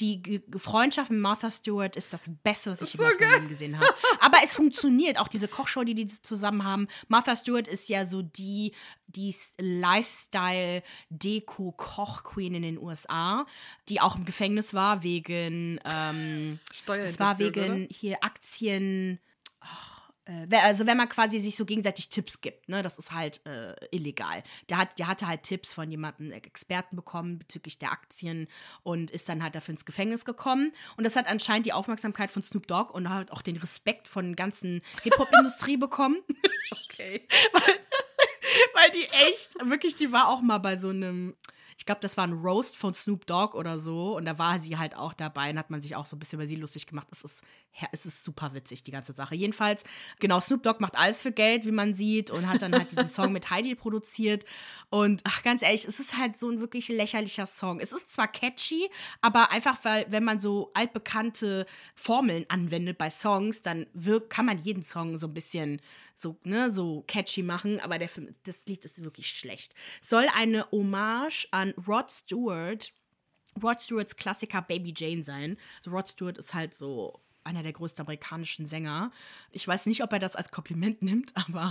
[0.00, 3.48] die, die Freundschaft mit Martha Stewart ist das Beste, was ich So jemals in meinem
[3.48, 3.94] gesehen habe.
[4.20, 5.18] Aber es funktioniert.
[5.18, 6.88] Auch diese Kochshow, die die zusammen haben.
[7.08, 8.72] Martha Stewart ist ja so die,
[9.06, 13.46] die Lifestyle-Deko-Koch-Queen in den USA,
[13.88, 19.18] die auch im Gefängnis war wegen ähm, das war wegen hier Aktien.
[19.60, 19.95] wer-
[20.50, 24.42] Also wenn man quasi sich so gegenseitig Tipps gibt, ne, das ist halt äh, illegal.
[24.68, 28.48] Der, hat, der hatte halt Tipps von jemandem, äh, Experten bekommen bezüglich der Aktien
[28.82, 30.72] und ist dann halt dafür ins Gefängnis gekommen.
[30.96, 34.26] Und das hat anscheinend die Aufmerksamkeit von Snoop Dogg und halt auch den Respekt von
[34.26, 36.18] der ganzen Hip-Hop-Industrie bekommen.
[36.70, 37.26] Okay.
[38.74, 41.36] Weil die echt, wirklich, die war auch mal bei so einem,
[41.78, 44.16] ich glaube, das war ein Roast von Snoop Dogg oder so.
[44.16, 46.38] Und da war sie halt auch dabei und hat man sich auch so ein bisschen
[46.38, 47.06] über sie lustig gemacht.
[47.12, 47.42] Es ist,
[47.92, 49.34] es ist super witzig, die ganze Sache.
[49.34, 49.82] Jedenfalls,
[50.18, 53.08] genau, Snoop Dogg macht alles für Geld, wie man sieht, und hat dann halt diesen
[53.08, 54.44] Song mit Heidi produziert.
[54.88, 57.78] Und ach, ganz ehrlich, es ist halt so ein wirklich lächerlicher Song.
[57.78, 58.88] Es ist zwar catchy,
[59.20, 64.58] aber einfach, weil, wenn man so altbekannte Formeln anwendet bei Songs, dann wirkt, kann man
[64.58, 65.82] jeden Song so ein bisschen
[66.16, 69.74] so, ne, so catchy machen, aber der Film, das Lied ist wirklich schlecht.
[70.00, 72.92] Soll eine Hommage an Rod Stewart,
[73.62, 75.56] Rod Stewarts Klassiker Baby Jane sein.
[75.78, 79.10] Also Rod Stewart ist halt so einer der größten amerikanischen Sänger.
[79.52, 81.70] Ich weiß nicht, ob er das als Kompliment nimmt, aber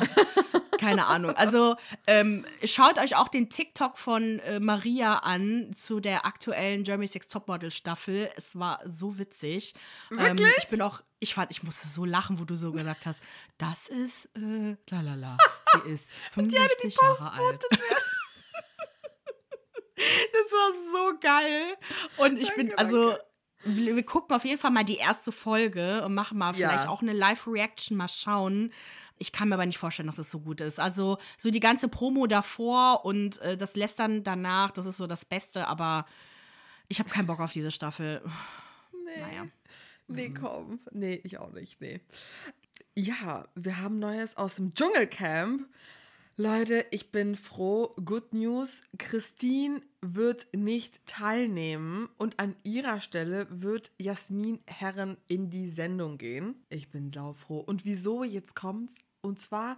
[0.79, 1.35] keine Ahnung.
[1.35, 1.75] Also
[2.07, 7.27] ähm, schaut euch auch den TikTok von äh, Maria an zu der aktuellen Jeremy Six
[7.27, 8.29] Topmodel Staffel.
[8.35, 9.73] Es war so witzig.
[10.17, 13.21] Ähm, ich bin auch, ich fand, ich musste so lachen, wo du so gesagt hast,
[13.57, 15.37] das ist, äh, lalala,
[15.73, 17.63] sie ist 65 Jahre alt.
[19.97, 21.77] Das war so geil.
[22.17, 23.23] Und ich bin, Danke, also, danke.
[23.65, 26.69] Wir, gucken auf jeden Fall mal die erste Folge und machen mal Ja.
[26.69, 28.71] vielleicht auch eine Live-Reaction, mal schauen.
[29.17, 30.79] Ich kann mir aber nicht vorstellen, dass es so gut ist.
[30.79, 35.25] Also, so die ganze Promo davor und äh, das Lästern danach, das ist so das
[35.25, 36.05] Beste, aber
[36.87, 38.21] ich habe keinen Bock auf diese Staffel.
[39.05, 39.21] Nee.
[39.21, 39.47] Naja.
[40.07, 40.79] Nee, komm.
[40.91, 41.81] Nee, ich auch nicht.
[41.81, 42.01] Nee.
[42.93, 45.67] Ja, wir haben Neues aus dem Dschungelcamp.
[46.37, 47.95] Leute, ich bin froh.
[48.03, 48.81] Good News.
[48.97, 56.65] Christine wird nicht teilnehmen und an ihrer Stelle wird Jasmin Herren in die Sendung gehen.
[56.67, 57.59] Ich bin saufroh.
[57.59, 58.25] Und wieso?
[58.25, 58.97] Jetzt kommt's.
[59.21, 59.77] Und zwar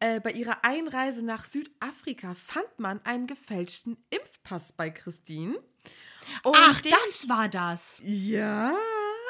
[0.00, 5.54] äh, bei ihrer Einreise nach Südafrika fand man einen gefälschten Impfpass bei Christine.
[6.42, 8.02] Und Ach, das war das.
[8.04, 8.76] ja,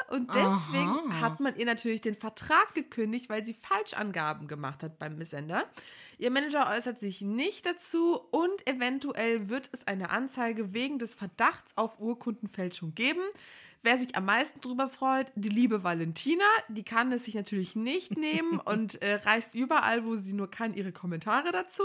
[0.09, 1.21] und deswegen Aha.
[1.21, 5.69] hat man ihr natürlich den Vertrag gekündigt, weil sie Falschangaben gemacht hat beim Missender.
[6.19, 11.77] Ihr Manager äußert sich nicht dazu und eventuell wird es eine Anzeige wegen des Verdachts
[11.77, 13.21] auf Urkundenfälschung geben.
[13.83, 18.17] Wer sich am meisten drüber freut, die liebe Valentina, die kann es sich natürlich nicht
[18.17, 21.83] nehmen und äh, reißt überall, wo sie nur kann, ihre Kommentare dazu.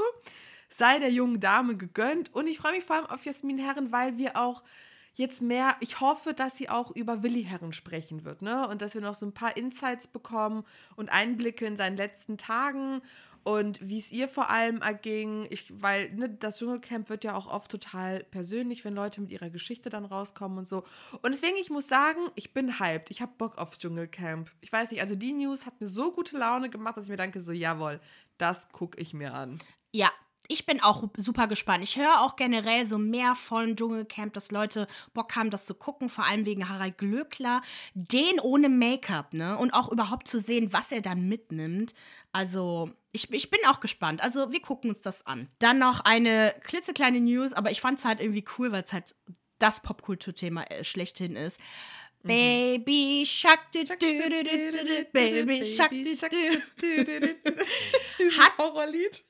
[0.69, 4.19] Sei der jungen Dame gegönnt und ich freue mich vor allem auf Jasmin Herren, weil
[4.19, 4.65] wir auch
[5.13, 8.67] jetzt mehr, ich hoffe, dass sie auch über Willi Herren sprechen wird, ne?
[8.67, 10.65] Und dass wir noch so ein paar Insights bekommen
[10.97, 13.01] und Einblicke in seinen letzten Tagen
[13.45, 15.47] und wie es ihr vor allem erging.
[15.51, 19.51] Ich, weil ne, das Dschungelcamp wird ja auch oft total persönlich, wenn Leute mit ihrer
[19.51, 20.85] Geschichte dann rauskommen und so.
[21.23, 23.11] Und deswegen, ich muss sagen, ich bin hyped.
[23.11, 24.51] Ich habe Bock aufs Dschungelcamp.
[24.63, 27.17] Ich weiß nicht, also die News hat mir so gute Laune gemacht, dass ich mir
[27.17, 28.01] denke, so, jawohl,
[28.39, 29.59] das gucke ich mir an.
[29.93, 30.11] Ja,
[30.49, 31.83] ich bin auch super gespannt.
[31.83, 36.09] Ich höre auch generell so mehr von Dschungelcamp, dass Leute Bock haben, das zu gucken,
[36.09, 37.63] vor allem wegen Harald Glöckler.
[37.95, 39.57] Den ohne Make-up, ne?
[39.59, 41.95] Und auch überhaupt zu sehen, was er dann mitnimmt.
[42.33, 44.23] Also, ich, ich bin auch gespannt.
[44.23, 45.49] Also, wir gucken uns das an.
[45.59, 49.15] Dann noch eine klitzekleine News, aber ich fand es halt irgendwie cool, weil es halt
[49.59, 51.59] das Popkulturthema äh, schlechthin ist.
[52.23, 57.37] Baby Shark, du, du, du, du, du, du, Baby Shark, du, du.
[58.59, 59.23] Horrorlied.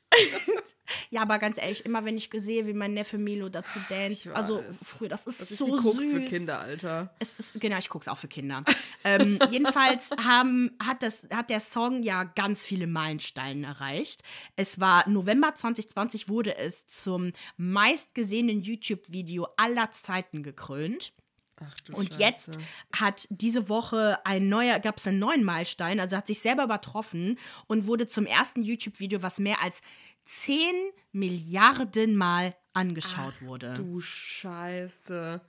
[1.10, 4.62] Ja, aber ganz ehrlich, immer wenn ich sehe, wie mein Neffe Milo dazu dance, also
[4.70, 6.10] früher, das ist Das ist so Koks süß.
[6.12, 7.14] für Kinder, Alter.
[7.18, 8.64] Es ist, genau, ich gucke es auch für Kinder.
[9.04, 14.22] ähm, jedenfalls haben, hat, das, hat der Song ja ganz viele Meilensteine erreicht.
[14.56, 21.12] Es war November 2020 wurde es zum meistgesehenen YouTube-Video aller Zeiten gekrönt.
[21.60, 22.20] Ach du Und Scheiße.
[22.20, 22.58] jetzt
[22.92, 27.38] hat diese Woche ein neuer, gab es einen neuen Meilenstein, also hat sich selber übertroffen
[27.68, 29.80] und wurde zum ersten YouTube-Video, was mehr als
[30.24, 30.74] 10
[31.12, 33.74] Milliarden Mal angeschaut wurde.
[33.74, 35.40] Du Scheiße.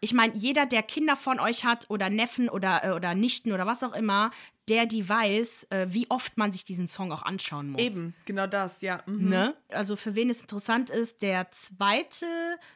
[0.00, 3.66] Ich meine, jeder, der Kinder von euch hat oder Neffen oder, äh, oder Nichten oder
[3.66, 4.30] was auch immer,
[4.68, 7.80] der die weiß, äh, wie oft man sich diesen Song auch anschauen muss.
[7.80, 9.02] Eben, genau das, ja.
[9.06, 9.28] Mhm.
[9.28, 9.56] Ne?
[9.68, 12.26] Also für wen es interessant ist, der zweite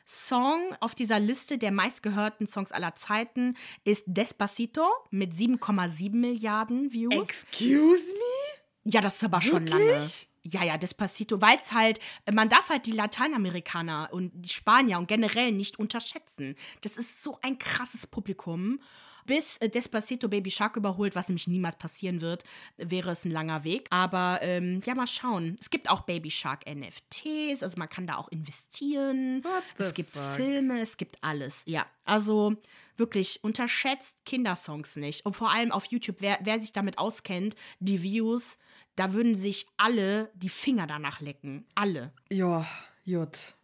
[0.07, 7.14] Song auf dieser Liste der meistgehörten Songs aller Zeiten ist Despacito mit 7,7 Milliarden Views.
[7.14, 8.61] Excuse me?
[8.84, 10.09] ja, das ist aber schon lange.
[10.43, 12.01] Ja, ja, Despacito, weil es halt,
[12.32, 16.57] man darf halt die Lateinamerikaner und die Spanier und generell nicht unterschätzen.
[16.80, 18.80] Das ist so ein krasses Publikum.
[19.26, 22.43] Bis äh, Despacito Baby Shark überholt, was nämlich niemals passieren wird,
[22.78, 23.86] wäre es ein langer Weg.
[23.91, 25.57] Aber ähm, ja, mal schauen.
[25.61, 29.43] Es gibt auch Baby Shark NFTs, also man kann da auch investieren.
[29.76, 30.36] Es gibt fuck?
[30.36, 31.62] Filme, es gibt alles.
[31.66, 32.57] Ja, also
[32.97, 35.24] wirklich unterschätzt Kindersongs nicht.
[35.26, 38.59] Und vor allem auf YouTube, wer, wer sich damit auskennt, die Views,
[39.01, 41.66] da würden sich alle die Finger danach lecken.
[41.74, 42.12] Alle.
[42.30, 42.66] Ja,
[43.07, 43.55] gut.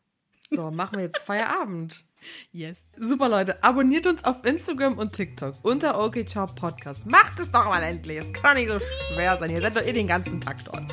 [0.49, 2.07] So, machen wir jetzt Feierabend.
[2.53, 2.79] Yes.
[2.97, 3.63] Super, Leute.
[3.63, 7.05] Abonniert uns auf Instagram und TikTok unter OK Ciao Podcast.
[7.05, 8.17] Macht es doch mal endlich.
[8.17, 8.79] Es kann nicht so
[9.13, 9.51] schwer sein.
[9.51, 10.85] Ihr seid doch eh den ganzen Tag dort.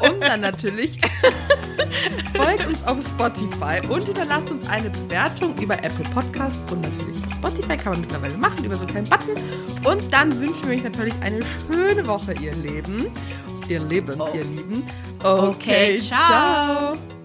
[0.00, 1.00] Und dann natürlich
[2.36, 7.34] folgt uns auf Spotify und hinterlasst uns eine Bewertung über Apple Podcast und natürlich auf
[7.36, 9.86] Spotify kann man mittlerweile machen über so einen kleinen Button.
[9.86, 13.06] Und dann wünschen wir euch natürlich eine schöne Woche, ihr Leben.
[13.68, 14.82] Ihr Leben, ihr Lieben.
[15.22, 16.94] Okay, ciao.
[16.96, 17.17] ciao.